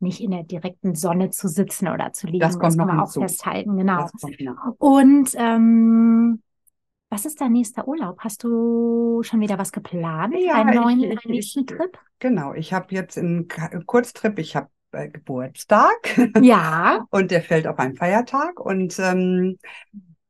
nicht 0.00 0.20
in 0.20 0.30
der 0.30 0.44
direkten 0.44 0.94
Sonne 0.94 1.30
zu 1.30 1.48
sitzen 1.48 1.88
oder 1.88 2.12
zu 2.12 2.28
liegen. 2.28 2.38
Das 2.38 2.58
kommt 2.58 2.76
kann 2.78 2.86
noch 2.86 2.86
man 2.94 3.00
auch 3.00 3.04
hinzu. 3.12 3.20
festhalten, 3.22 3.76
genau. 3.76 4.02
Das. 4.02 4.12
Und 4.78 5.30
ähm, 5.34 6.40
was 7.10 7.24
ist 7.26 7.40
dein 7.40 7.52
nächster 7.52 7.88
Urlaub? 7.88 8.20
Hast 8.20 8.44
du 8.44 9.22
schon 9.24 9.40
wieder 9.40 9.58
was 9.58 9.72
geplant? 9.72 10.34
Ja, 10.38 10.54
einen 10.62 10.76
neuen, 10.80 11.00
ich- 11.00 11.10
einen 11.10 11.18
nächsten 11.34 11.60
ich- 11.60 11.66
Trip? 11.66 11.98
Genau, 12.20 12.52
ich 12.54 12.72
habe 12.72 12.94
jetzt 12.94 13.18
einen 13.18 13.48
Kurztrip, 13.86 14.38
ich 14.38 14.54
habe 14.54 14.68
äh, 14.92 15.08
Geburtstag. 15.08 16.16
Ja. 16.40 17.04
Und 17.10 17.30
der 17.32 17.42
fällt 17.42 17.66
auf 17.66 17.78
einen 17.80 17.96
Feiertag. 17.96 18.60
Und 18.60 18.96
ähm, 19.00 19.58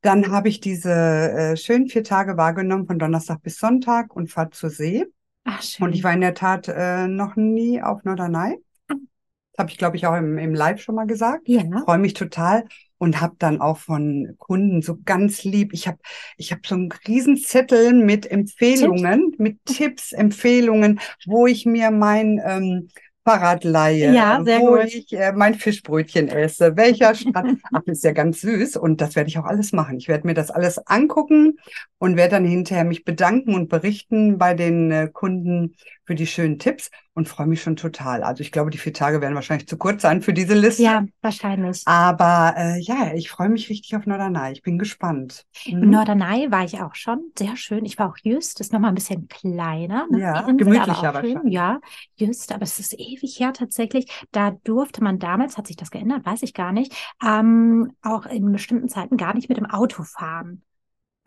dann 0.00 0.30
habe 0.30 0.48
ich 0.48 0.60
diese 0.60 0.92
äh, 0.92 1.56
schönen 1.56 1.88
vier 1.88 2.04
Tage 2.04 2.36
wahrgenommen, 2.36 2.86
von 2.86 2.98
Donnerstag 2.98 3.42
bis 3.42 3.58
Sonntag 3.58 4.14
und 4.14 4.30
fahre 4.30 4.50
zur 4.50 4.70
See. 4.70 5.06
Ach, 5.44 5.62
schön. 5.62 5.86
Und 5.86 5.94
ich 5.94 6.04
war 6.04 6.12
in 6.12 6.20
der 6.20 6.34
Tat 6.34 6.68
äh, 6.68 7.08
noch 7.08 7.36
nie 7.36 7.82
auf 7.82 8.04
Norderney. 8.04 8.58
Das 8.88 9.64
habe 9.64 9.70
ich, 9.70 9.78
glaube 9.78 9.96
ich, 9.96 10.06
auch 10.06 10.14
im, 10.16 10.38
im 10.38 10.54
Live 10.54 10.80
schon 10.80 10.94
mal 10.94 11.06
gesagt. 11.06 11.48
ja. 11.48 11.62
Freue 11.84 11.98
mich 11.98 12.14
total 12.14 12.64
und 12.98 13.20
habe 13.20 13.36
dann 13.38 13.60
auch 13.60 13.78
von 13.78 14.34
Kunden 14.38 14.82
so 14.82 14.98
ganz 15.04 15.44
lieb. 15.44 15.72
Ich 15.72 15.88
habe 15.88 15.98
ich 16.36 16.52
hab 16.52 16.66
so 16.66 16.74
einen 16.74 16.92
Riesenzettel 17.06 17.92
mit 17.92 18.30
Empfehlungen, 18.30 19.34
mit 19.38 19.64
Tipps, 19.64 20.12
Empfehlungen, 20.12 21.00
wo 21.26 21.46
ich 21.46 21.64
mir 21.64 21.90
mein 21.90 22.40
ähm, 22.44 22.88
Fahrrad 23.30 23.64
leihe, 23.64 24.10
Ja, 24.14 24.42
sehr 24.44 24.60
wo 24.60 24.76
gut. 24.76 24.84
ich 24.84 25.12
äh, 25.12 25.32
mein 25.32 25.54
Fischbrötchen 25.54 26.28
esse, 26.28 26.76
welcher 26.76 27.14
Strand. 27.14 27.60
Ach, 27.72 27.82
ist 27.86 28.04
ja 28.04 28.12
ganz 28.12 28.40
süß 28.40 28.76
und 28.76 29.00
das 29.00 29.16
werde 29.16 29.28
ich 29.28 29.38
auch 29.38 29.44
alles 29.44 29.72
machen. 29.72 29.98
Ich 29.98 30.08
werde 30.08 30.26
mir 30.26 30.34
das 30.34 30.50
alles 30.50 30.78
angucken 30.86 31.58
und 31.98 32.16
werde 32.16 32.32
dann 32.36 32.44
hinterher 32.44 32.84
mich 32.84 33.04
bedanken 33.04 33.54
und 33.54 33.68
berichten 33.68 34.38
bei 34.38 34.54
den 34.54 34.90
äh, 34.90 35.08
Kunden 35.12 35.74
für 36.04 36.14
die 36.14 36.26
schönen 36.26 36.58
Tipps 36.58 36.90
und 37.18 37.28
freue 37.28 37.46
mich 37.46 37.60
schon 37.62 37.76
total. 37.76 38.22
Also 38.22 38.40
ich 38.42 38.52
glaube, 38.52 38.70
die 38.70 38.78
vier 38.78 38.94
Tage 38.94 39.20
werden 39.20 39.34
wahrscheinlich 39.34 39.68
zu 39.68 39.76
kurz 39.76 40.02
sein 40.02 40.22
für 40.22 40.32
diese 40.32 40.54
Liste. 40.54 40.82
Ja, 40.82 41.04
wahrscheinlich. 41.20 41.82
Aber 41.84 42.54
äh, 42.56 42.78
ja, 42.80 43.12
ich 43.14 43.28
freue 43.30 43.48
mich 43.48 43.68
richtig 43.68 43.94
auf 43.96 44.06
Norderney. 44.06 44.52
Ich 44.52 44.62
bin 44.62 44.78
gespannt. 44.78 45.44
In 45.64 45.80
Mhm. 45.80 45.90
Norderney 45.90 46.50
war 46.50 46.64
ich 46.64 46.80
auch 46.80 46.94
schon. 46.94 47.32
Sehr 47.38 47.56
schön. 47.56 47.84
Ich 47.84 47.98
war 47.98 48.08
auch 48.08 48.16
Jüst, 48.22 48.60
ist 48.60 48.72
nochmal 48.72 48.92
ein 48.92 48.94
bisschen 48.94 49.28
kleiner. 49.28 50.06
Ne? 50.10 50.20
Ja, 50.20 50.40
Insel, 50.40 50.56
gemütlicher 50.64 51.08
aber 51.08 51.14
wahrscheinlich. 51.14 51.52
Ja, 51.52 51.80
Jüst, 52.16 52.52
aber 52.52 52.62
es 52.62 52.78
ist 52.78 52.94
ewig 52.94 53.38
her 53.40 53.52
tatsächlich. 53.52 54.10
Da 54.30 54.52
durfte 54.64 55.02
man 55.02 55.18
damals, 55.18 55.58
hat 55.58 55.66
sich 55.66 55.76
das 55.76 55.90
geändert, 55.90 56.24
weiß 56.24 56.42
ich 56.42 56.54
gar 56.54 56.72
nicht, 56.72 56.94
ähm, 57.24 57.92
auch 58.02 58.26
in 58.26 58.52
bestimmten 58.52 58.88
Zeiten 58.88 59.16
gar 59.16 59.34
nicht 59.34 59.48
mit 59.48 59.58
dem 59.58 59.66
Auto 59.66 60.04
fahren. 60.04 60.62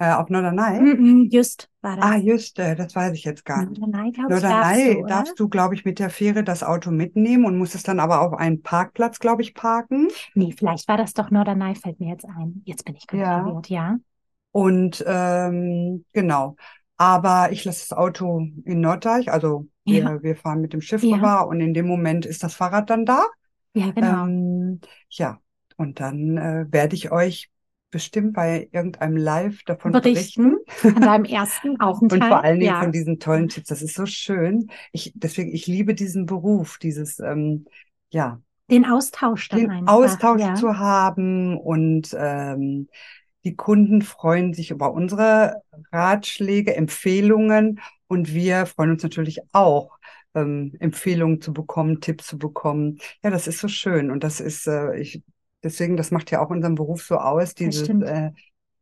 Äh, 0.02 0.14
auf 0.14 0.30
Norderney? 0.30 0.80
Mhm, 0.82 1.28
Jüst 1.30 1.70
war 1.82 1.96
das. 1.96 2.06
Ah, 2.06 2.16
just, 2.18 2.58
äh, 2.58 2.76
das 2.76 2.96
weiß 2.96 3.14
ich 3.14 3.24
jetzt 3.24 3.46
gar 3.46 3.66
nicht. 3.68 3.80
Norderney, 3.80 4.12
glaube 4.12 4.34
ich, 4.34 4.42
darfst 4.42 4.52
Norderney 4.52 4.94
du, 4.96 5.00
oder? 5.02 5.08
darfst 5.08 5.40
du, 5.40 5.48
glaube 5.48 5.76
ich, 5.76 5.86
mit 5.86 6.00
der 6.00 6.10
Fähre 6.10 6.44
das 6.44 6.64
Auto 6.64 6.90
mitnehmen 6.90 7.46
und 7.46 7.56
musst 7.56 7.76
es 7.76 7.84
dann 7.84 8.00
aber 8.00 8.22
auf 8.22 8.34
einen 8.34 8.64
Parkplatz, 8.64 9.20
glaube 9.20 9.44
ich, 9.44 9.54
parken. 9.54 10.08
Nee, 10.34 10.56
vielleicht 10.58 10.88
war 10.88 10.98
das 10.98 11.14
doch 11.14 11.30
Norderney, 11.30 11.76
fällt 11.76 12.00
mir 12.00 12.10
jetzt 12.10 12.26
ein. 12.26 12.64
Jetzt 12.66 12.84
bin 12.84 12.96
ich 12.96 13.06
ganz 13.06 13.22
Ja. 13.22 13.62
ja. 13.68 13.98
Und 14.52 15.04
ähm, 15.08 16.04
genau. 16.14 16.56
Aber 16.98 17.52
ich 17.52 17.64
lasse 17.64 17.88
das 17.90 17.98
Auto 17.98 18.48
in 18.66 18.82
Norddeich, 18.82 19.32
also 19.32 19.68
wir, 19.86 20.02
Ja. 20.02 20.24
wir 20.24 20.36
fahren 20.36 20.62
mit 20.62 20.74
dem 20.74 20.82
Schiff 20.82 21.04
Ja. 21.04 21.16
rüber 21.16 21.48
und 21.48 21.60
in 21.62 21.74
dem 21.76 21.88
Moment 21.88 22.26
ist 22.26 22.44
das 22.44 22.56
Fahrrad 22.56 22.90
dann 22.90 23.06
da. 23.06 23.26
Ja, 23.74 23.92
genau. 23.92 24.26
Ähm, 24.26 24.82
ja, 25.10 25.40
und 25.78 26.00
dann 26.00 26.38
äh, 26.38 26.66
werde 26.70 26.96
ich 26.96 27.12
euch 27.12 27.50
bestimmt 27.92 28.34
bei 28.34 28.70
irgendeinem 28.72 29.18
Live 29.18 29.64
davon 29.64 29.92
Berichten. 29.92 30.58
berichten. 30.66 30.96
An 30.96 31.02
deinem 31.02 31.26
ersten 31.26 31.80
Aufenthalt. 31.80 32.22
Und 32.24 32.28
vor 32.28 32.44
allen 32.44 32.60
Dingen 32.60 32.74
ja. 32.74 32.82
von 32.82 32.92
diesen 32.92 33.20
tollen 33.20 33.50
Tipps. 33.50 33.68
Das 33.68 33.82
ist 33.82 33.94
so 33.94 34.06
schön. 34.06 34.70
Ich, 34.92 35.12
deswegen, 35.16 35.54
ich 35.54 35.68
liebe 35.68 35.94
diesen 35.94 36.26
Beruf, 36.26 36.78
dieses, 36.80 37.20
ähm, 37.20 37.66
ja, 38.10 38.42
Den 38.70 38.86
Austausch 38.86 39.50
dann 39.50 39.60
den 39.60 39.72
einfach. 39.72 39.94
Austausch 39.94 40.42
ja. 40.42 40.56
zu 40.56 40.80
haben 40.80 41.58
und 41.58 42.16
ähm, 42.18 42.88
die 43.44 43.56
Kunden 43.56 44.02
freuen 44.02 44.54
sich 44.54 44.72
über 44.72 44.94
unsere 44.94 45.62
Ratschläge, 45.92 46.76
Empfehlungen 46.76 47.80
und 48.08 48.34
wir 48.34 48.66
freuen 48.66 48.92
uns 48.92 49.04
natürlich 49.04 49.40
auch, 49.52 49.98
ähm, 50.36 50.74
Empfehlungen 50.80 51.42
zu 51.42 51.54
bekommen, 51.54 52.02
Tipps 52.02 52.28
zu 52.28 52.38
bekommen. 52.38 53.00
Ja, 53.24 53.30
das 53.30 53.48
ist 53.48 53.60
so 53.60 53.68
schön 53.68 54.12
und 54.12 54.24
das 54.24 54.40
ist, 54.40 54.68
äh, 54.68 54.98
ich, 54.98 55.24
deswegen, 55.64 55.98
das 55.98 56.12
macht 56.12 56.32
ja 56.32 56.42
auch 56.44 56.50
unseren 56.50 56.76
Beruf 56.76 57.04
so 57.04 57.18
aus, 57.18 57.56
dieses, 57.56 57.88
äh, 57.90 58.32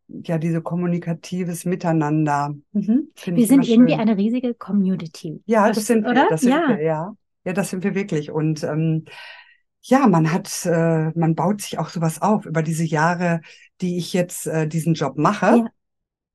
ja, 0.07 0.37
diese 0.37 0.61
kommunikatives 0.61 1.65
Miteinander. 1.65 2.55
Mhm, 2.71 3.09
Wir 3.25 3.47
sind 3.47 3.67
irgendwie 3.67 3.91
schön. 3.91 3.99
eine 3.99 4.17
riesige 4.17 4.53
Community. 4.53 5.41
Ja, 5.45 5.71
das 5.71 5.85
sind 5.85 6.03
wir, 6.03 6.11
oder? 6.11 6.27
das 6.29 6.41
sind 6.41 6.51
ja. 6.51 6.67
wir, 6.67 6.81
ja. 6.81 7.13
Ja, 7.45 7.53
das 7.53 7.69
sind 7.69 7.83
wir 7.83 7.95
wirklich. 7.95 8.31
Und 8.31 8.63
ähm, 8.63 9.05
ja, 9.81 10.07
man 10.07 10.31
hat, 10.31 10.65
äh, 10.65 11.11
man 11.17 11.35
baut 11.35 11.61
sich 11.61 11.79
auch 11.79 11.89
sowas 11.89 12.21
auf 12.21 12.45
über 12.45 12.63
diese 12.63 12.83
Jahre, 12.83 13.41
die 13.81 13.97
ich 13.97 14.13
jetzt 14.13 14.47
äh, 14.47 14.67
diesen 14.67 14.93
Job 14.93 15.17
mache. 15.17 15.65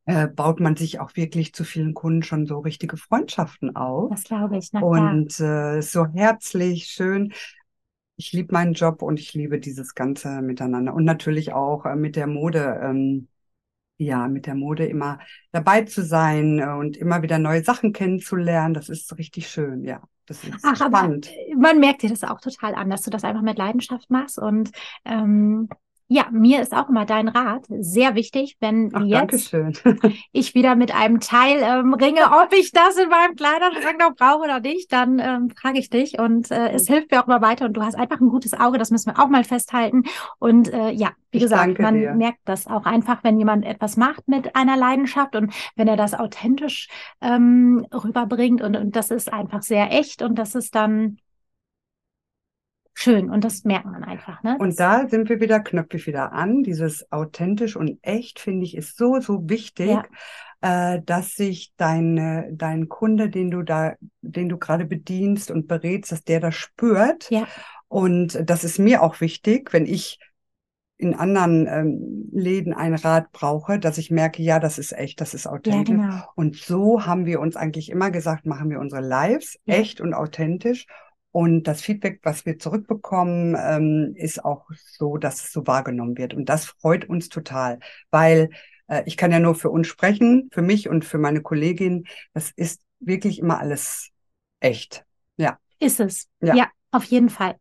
Ja. 0.06 0.24
äh, 0.24 0.28
baut 0.28 0.60
man 0.60 0.76
sich 0.76 1.00
auch 1.00 1.14
wirklich 1.16 1.54
zu 1.54 1.64
vielen 1.64 1.94
Kunden 1.94 2.22
schon 2.22 2.46
so 2.46 2.58
richtige 2.60 2.96
Freundschaften 2.96 3.76
auf. 3.76 4.10
Das 4.10 4.24
glaube 4.24 4.56
ich. 4.56 4.70
Na 4.72 4.80
und 4.80 5.38
äh, 5.40 5.80
so 5.82 6.06
herzlich, 6.06 6.86
schön. 6.86 7.32
Ich 8.16 8.32
liebe 8.32 8.52
meinen 8.52 8.74
Job 8.74 9.02
und 9.02 9.18
ich 9.18 9.34
liebe 9.34 9.58
dieses 9.58 9.94
ganze 9.94 10.40
Miteinander. 10.40 10.94
Und 10.94 11.04
natürlich 11.04 11.52
auch 11.52 11.84
äh, 11.84 11.96
mit 11.96 12.16
der 12.16 12.26
Mode. 12.26 12.80
Ähm, 12.82 13.28
ja, 13.96 14.26
mit 14.28 14.46
der 14.46 14.54
Mode 14.54 14.86
immer 14.86 15.20
dabei 15.52 15.82
zu 15.82 16.02
sein 16.02 16.58
äh, 16.58 16.66
und 16.66 16.96
immer 16.96 17.22
wieder 17.22 17.38
neue 17.38 17.62
Sachen 17.62 17.92
kennenzulernen. 17.92 18.74
Das 18.74 18.88
ist 18.88 19.16
richtig 19.18 19.48
schön, 19.48 19.84
ja. 19.84 20.02
Das 20.26 20.42
ist 20.42 20.64
Ach, 20.64 20.76
spannend. 20.76 21.30
man 21.56 21.78
merkt 21.80 22.02
dir 22.02 22.08
das 22.08 22.24
auch 22.24 22.40
total 22.40 22.74
an, 22.74 22.88
dass 22.88 23.02
du 23.02 23.10
das 23.10 23.24
einfach 23.24 23.42
mit 23.42 23.58
Leidenschaft 23.58 24.10
machst 24.10 24.38
und 24.38 24.70
ähm, 25.04 25.68
ja, 26.14 26.28
mir 26.30 26.62
ist 26.62 26.72
auch 26.72 26.88
immer 26.88 27.04
dein 27.04 27.26
Rat 27.26 27.64
sehr 27.68 28.14
wichtig, 28.14 28.56
wenn 28.60 28.90
Ach, 28.92 29.02
jetzt 29.02 29.52
ich 30.32 30.54
wieder 30.54 30.76
mit 30.76 30.94
einem 30.94 31.18
Teil 31.18 31.58
ähm, 31.60 31.92
ringe, 31.92 32.20
ob 32.40 32.52
ich 32.52 32.70
das 32.70 32.96
in 32.96 33.08
meinem 33.08 33.34
Kleiderschrank 33.34 33.98
noch 33.98 34.14
brauche 34.14 34.44
oder 34.44 34.60
nicht, 34.60 34.92
dann 34.92 35.18
ähm, 35.18 35.50
frage 35.50 35.80
ich 35.80 35.90
dich 35.90 36.20
und 36.20 36.52
äh, 36.52 36.70
es 36.70 36.86
hilft 36.86 37.10
mir 37.10 37.20
auch 37.20 37.26
immer 37.26 37.42
weiter 37.42 37.64
und 37.64 37.72
du 37.72 37.82
hast 37.82 37.96
einfach 37.96 38.20
ein 38.20 38.28
gutes 38.28 38.54
Auge, 38.54 38.78
das 38.78 38.92
müssen 38.92 39.12
wir 39.12 39.20
auch 39.20 39.28
mal 39.28 39.42
festhalten. 39.42 40.04
Und 40.38 40.72
äh, 40.72 40.90
ja, 40.90 41.10
wie 41.32 41.38
ich 41.38 41.42
gesagt, 41.42 41.80
man 41.80 41.96
dir. 41.96 42.14
merkt 42.14 42.38
das 42.44 42.68
auch 42.68 42.86
einfach, 42.86 43.24
wenn 43.24 43.36
jemand 43.36 43.64
etwas 43.64 43.96
macht 43.96 44.28
mit 44.28 44.54
einer 44.54 44.76
Leidenschaft 44.76 45.34
und 45.34 45.52
wenn 45.74 45.88
er 45.88 45.96
das 45.96 46.14
authentisch 46.14 46.88
ähm, 47.22 47.84
rüberbringt 47.92 48.62
und, 48.62 48.76
und 48.76 48.94
das 48.94 49.10
ist 49.10 49.32
einfach 49.32 49.62
sehr 49.62 49.90
echt 49.90 50.22
und 50.22 50.38
das 50.38 50.54
ist 50.54 50.76
dann 50.76 51.18
schön 52.94 53.28
und 53.30 53.44
das 53.44 53.64
merkt 53.64 53.86
man 53.86 54.04
einfach. 54.04 54.42
Ne? 54.42 54.56
Und 54.58 54.78
da 54.80 55.08
sind 55.08 55.28
wir 55.28 55.40
wieder, 55.40 55.60
knöpfe 55.60 55.96
ich 55.96 56.06
wieder 56.06 56.32
an. 56.32 56.62
Dieses 56.62 57.10
authentisch 57.12 57.76
und 57.76 57.98
echt, 58.02 58.38
finde 58.38 58.64
ich, 58.64 58.76
ist 58.76 58.96
so, 58.96 59.20
so 59.20 59.48
wichtig. 59.48 59.90
Ja. 59.90 60.04
Äh, 60.60 61.02
dass 61.04 61.34
sich 61.34 61.74
dein, 61.76 62.56
dein 62.56 62.88
Kunde, 62.88 63.28
den 63.28 63.50
du 63.50 63.62
da, 63.62 63.94
den 64.22 64.48
du 64.48 64.56
gerade 64.56 64.86
bedienst 64.86 65.50
und 65.50 65.68
berätst, 65.68 66.10
dass 66.10 66.24
der 66.24 66.40
das 66.40 66.54
spürt. 66.54 67.30
Ja. 67.30 67.46
Und 67.88 68.40
das 68.48 68.64
ist 68.64 68.78
mir 68.78 69.02
auch 69.02 69.20
wichtig, 69.20 69.74
wenn 69.74 69.84
ich 69.84 70.18
in 70.96 71.14
anderen 71.14 71.66
ähm, 71.66 72.30
Läden 72.32 72.72
ein 72.72 72.94
Rad 72.94 73.30
brauche, 73.32 73.78
dass 73.78 73.98
ich 73.98 74.10
merke, 74.10 74.42
ja, 74.42 74.58
das 74.58 74.78
ist 74.78 74.92
echt, 74.92 75.20
das 75.20 75.34
ist 75.34 75.46
authentisch. 75.46 75.96
Ja, 75.96 76.08
genau. 76.08 76.24
Und 76.34 76.56
so 76.56 77.04
haben 77.04 77.26
wir 77.26 77.40
uns 77.40 77.56
eigentlich 77.56 77.90
immer 77.90 78.10
gesagt, 78.10 78.46
machen 78.46 78.70
wir 78.70 78.78
unsere 78.78 79.02
Lives 79.02 79.58
ja. 79.66 79.74
echt 79.74 80.00
und 80.00 80.14
authentisch. 80.14 80.86
Und 81.34 81.64
das 81.64 81.82
Feedback, 81.82 82.20
was 82.22 82.46
wir 82.46 82.60
zurückbekommen, 82.60 83.56
ähm, 83.58 84.14
ist 84.14 84.44
auch 84.44 84.70
so, 84.70 85.16
dass 85.16 85.42
es 85.42 85.52
so 85.52 85.66
wahrgenommen 85.66 86.16
wird. 86.16 86.32
Und 86.32 86.48
das 86.48 86.66
freut 86.66 87.08
uns 87.08 87.28
total, 87.28 87.80
weil 88.12 88.50
äh, 88.86 89.02
ich 89.04 89.16
kann 89.16 89.32
ja 89.32 89.40
nur 89.40 89.56
für 89.56 89.68
uns 89.68 89.88
sprechen, 89.88 90.48
für 90.52 90.62
mich 90.62 90.88
und 90.88 91.04
für 91.04 91.18
meine 91.18 91.42
Kollegin. 91.42 92.06
Das 92.34 92.52
ist 92.54 92.82
wirklich 93.00 93.40
immer 93.40 93.58
alles 93.58 94.10
echt. 94.60 95.04
Ja. 95.36 95.58
Ist 95.80 95.98
es. 95.98 96.28
Ja. 96.40 96.54
ja. 96.54 96.68
Auf 96.92 97.02
jeden 97.02 97.30
Fall. 97.30 97.56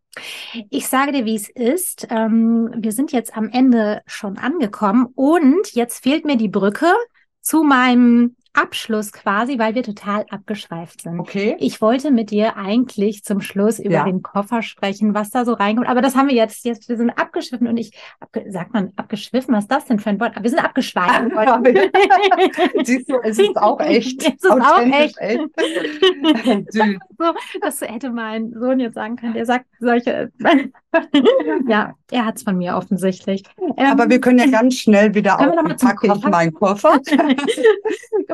Ich 0.70 0.88
sage 0.88 1.12
dir, 1.12 1.26
wie 1.26 1.36
es 1.36 1.50
ist. 1.50 2.06
Ähm, 2.12 2.72
wir 2.78 2.92
sind 2.92 3.12
jetzt 3.12 3.36
am 3.36 3.50
Ende 3.50 4.04
schon 4.06 4.38
angekommen 4.38 5.08
und 5.16 5.74
jetzt 5.74 6.04
fehlt 6.04 6.26
mir 6.26 6.38
die 6.38 6.48
Brücke 6.48 6.94
zu 7.42 7.64
meinem 7.64 8.36
Abschluss 8.54 9.12
quasi, 9.12 9.58
weil 9.58 9.74
wir 9.74 9.84
total 9.84 10.26
abgeschweift 10.30 11.02
sind. 11.02 11.20
Okay. 11.20 11.56
Ich 11.60 11.82
wollte 11.82 12.12
mit 12.12 12.30
dir 12.30 12.56
eigentlich 12.56 13.24
zum 13.24 13.42
Schluss 13.42 13.80
über 13.80 13.96
ja. 13.96 14.04
den 14.06 14.22
Koffer 14.22 14.62
sprechen, 14.62 15.14
was 15.16 15.32
da 15.32 15.44
so 15.44 15.54
reinkommt. 15.54 15.88
Aber 15.88 16.02
das 16.02 16.16
haben 16.16 16.30
wir 16.30 16.36
jetzt, 16.36 16.64
jetzt 16.64 16.88
wir 16.88 16.98
sind 16.98 17.10
abgeschwiffen 17.10 17.68
und 17.68 17.78
ich, 17.78 17.98
abge, 18.20 18.46
sagt 18.52 18.74
man 18.74 18.94
abgeschwiffen, 18.96 19.56
was 19.56 19.64
ist 19.64 19.72
das 19.72 19.86
denn 19.86 20.00
für 20.00 20.12
ein 20.12 20.20
Wort? 20.20 20.42
Wir 20.42 20.50
sind 20.50 20.60
abgeschweift. 20.60 21.32
Siehst 22.84 23.10
du, 23.10 23.20
es 23.24 23.40
ist 23.40 23.58
auch 23.58 23.80
echt. 23.80 24.24
Es 24.34 24.44
ist 24.44 24.52
auch 24.52 24.80
echt. 24.80 25.18
echt. 25.20 26.74
so, 26.74 26.84
das 27.62 27.82
hätte 27.82 28.10
mein 28.10 28.52
Sohn 28.54 28.80
jetzt 28.80 28.96
sagen 28.96 29.16
können. 29.16 29.34
Der 29.34 29.46
sagt 29.46 29.66
solche, 29.80 30.32
ja, 31.68 31.94
er 32.12 32.26
hat 32.26 32.38
es 32.38 32.44
von 32.44 32.58
mir 32.58 32.76
offensichtlich. 32.76 33.44
Aber 33.78 34.04
ähm, 34.04 34.10
wir 34.10 34.22
können 34.22 34.40
ja 34.40 34.48
ganz 34.48 34.76
schnell 34.76 35.14
wieder 35.14 35.40
aufpacken, 35.40 36.14
ich 36.16 36.24
meinen 36.24 36.54
Koffer. 36.54 37.00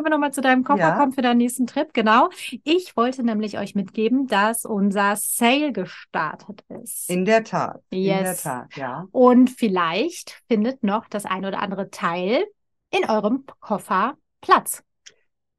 Wir 0.10 0.16
nochmal 0.16 0.34
zu 0.34 0.42
deinem 0.42 0.64
Koffer 0.64 0.80
ja. 0.80 0.98
kommen 0.98 1.14
für 1.14 1.22
deinen 1.22 1.38
nächsten 1.38 1.68
Trip? 1.68 1.94
Genau. 1.94 2.30
Ich 2.64 2.98
wollte 2.98 3.24
nämlich 3.24 3.58
euch 3.58 3.76
mitgeben, 3.76 4.28
dass 4.28 4.66
unser 4.66 5.16
Sale 5.16 5.72
gestartet 5.72 6.64
ist. 6.82 7.10
In 7.10 7.26
der 7.26 7.44
Tat. 7.44 7.82
Yes. 7.92 8.18
In 8.18 8.24
der 8.24 8.38
Tat, 8.38 8.76
ja. 8.76 9.06
Und 9.12 9.50
vielleicht 9.50 10.42
findet 10.48 10.84
noch 10.84 11.08
das 11.08 11.26
ein 11.26 11.46
oder 11.46 11.62
andere 11.62 11.90
Teil 11.90 12.46
in 12.92 13.08
eurem 13.10 13.46
Koffer 13.60 14.18
Platz. 14.42 14.84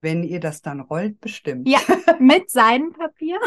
Wenn 0.03 0.25
ihr 0.25 0.41
das 0.41 0.63
dann 0.63 0.81
rollt, 0.81 1.21
bestimmt. 1.21 1.69
Ja, 1.69 1.79
mit 2.19 2.51
Seidenpapier. 2.51 3.39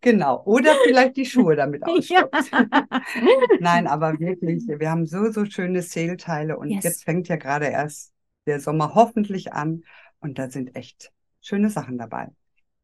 genau. 0.00 0.42
Oder 0.44 0.74
vielleicht 0.84 1.16
die 1.16 1.26
Schuhe 1.26 1.56
damit 1.56 1.84
ausstopft. 1.84 2.50
Ja. 2.52 2.60
Nein, 3.60 3.86
aber 3.86 4.18
wirklich, 4.18 4.64
wir 4.66 4.90
haben 4.90 5.06
so, 5.06 5.30
so 5.30 5.44
schöne 5.44 5.82
Sale-Teile 5.82 6.56
und 6.56 6.70
yes. 6.70 6.84
jetzt 6.84 7.04
fängt 7.04 7.28
ja 7.28 7.36
gerade 7.36 7.66
erst 7.66 8.12
der 8.46 8.60
Sommer 8.60 8.94
hoffentlich 8.94 9.52
an 9.52 9.84
und 10.20 10.38
da 10.38 10.50
sind 10.50 10.76
echt 10.76 11.12
schöne 11.40 11.70
Sachen 11.70 11.98
dabei. 11.98 12.28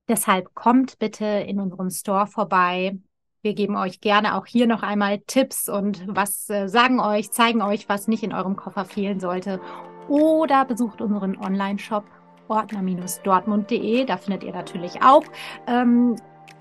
Deshalb 0.09 0.55
kommt 0.55 0.99
bitte 0.99 1.25
in 1.25 1.61
unserem 1.61 1.90
Store 1.90 2.27
vorbei. 2.27 2.99
Wir 3.42 3.55
geben 3.55 3.77
euch 3.77 4.01
gerne 4.01 4.37
auch 4.37 4.47
hier 4.47 4.66
noch 4.66 4.83
einmal 4.83 5.18
Tipps 5.21 5.68
und 5.68 6.05
was 6.09 6.51
äh, 6.51 6.66
sagen 6.68 6.99
euch, 6.99 7.31
zeigen 7.31 7.62
euch, 7.62 7.88
was 7.88 8.09
nicht 8.09 8.23
in 8.23 8.33
eurem 8.33 8.57
Koffer 8.57 8.85
fehlen 8.85 9.21
sollte. 9.21 9.61
Oder 10.09 10.64
besucht 10.64 11.01
unseren 11.01 11.37
Online-Shop 11.37 12.05
ordner-dortmund.de. 12.49 14.07
Da 14.07 14.16
findet 14.16 14.42
ihr 14.42 14.53
natürlich 14.53 15.03
auch 15.03 15.25
ähm, 15.66 16.16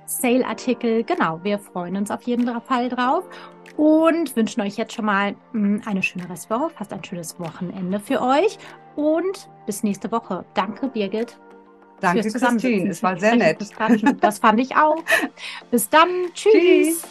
Sale-Artikel. 0.06 1.04
Genau, 1.04 1.44
wir 1.44 1.58
freuen 1.58 1.96
uns 1.96 2.12
auf 2.12 2.24
jeden 2.24 2.48
Fall 2.62 2.90
drauf 2.90 3.28
und 3.78 4.36
wünschen 4.36 4.62
euch 4.62 4.78
jetzt 4.78 4.94
schon 4.94 5.06
mal 5.06 5.32
mh, 5.32 5.38
hm, 5.54 5.82
eine 5.86 6.04
schöne 6.04 6.30
Restwoche, 6.30 6.70
fast 6.72 6.94
ein 6.94 7.04
schönes 7.04 7.40
Wochenende 7.40 8.00
für 8.00 8.22
euch 8.22 8.58
und 8.98 9.50
bis 9.66 9.84
nächste 9.84 10.12
Woche. 10.12 10.44
Danke, 10.54 10.88
Birgit. 10.90 11.38
Danke, 12.02 12.22
Christine. 12.30 12.90
Es 12.90 13.02
war 13.02 13.18
sehr 13.18 13.36
nett. 13.36 13.60
Das 14.22 14.40
fand 14.40 14.60
ich 14.60 14.76
auch. 14.76 14.98
Bis 15.72 15.90
dann. 15.90 16.10
Tschüss. 16.34 16.54
Tschüss. 16.54 17.08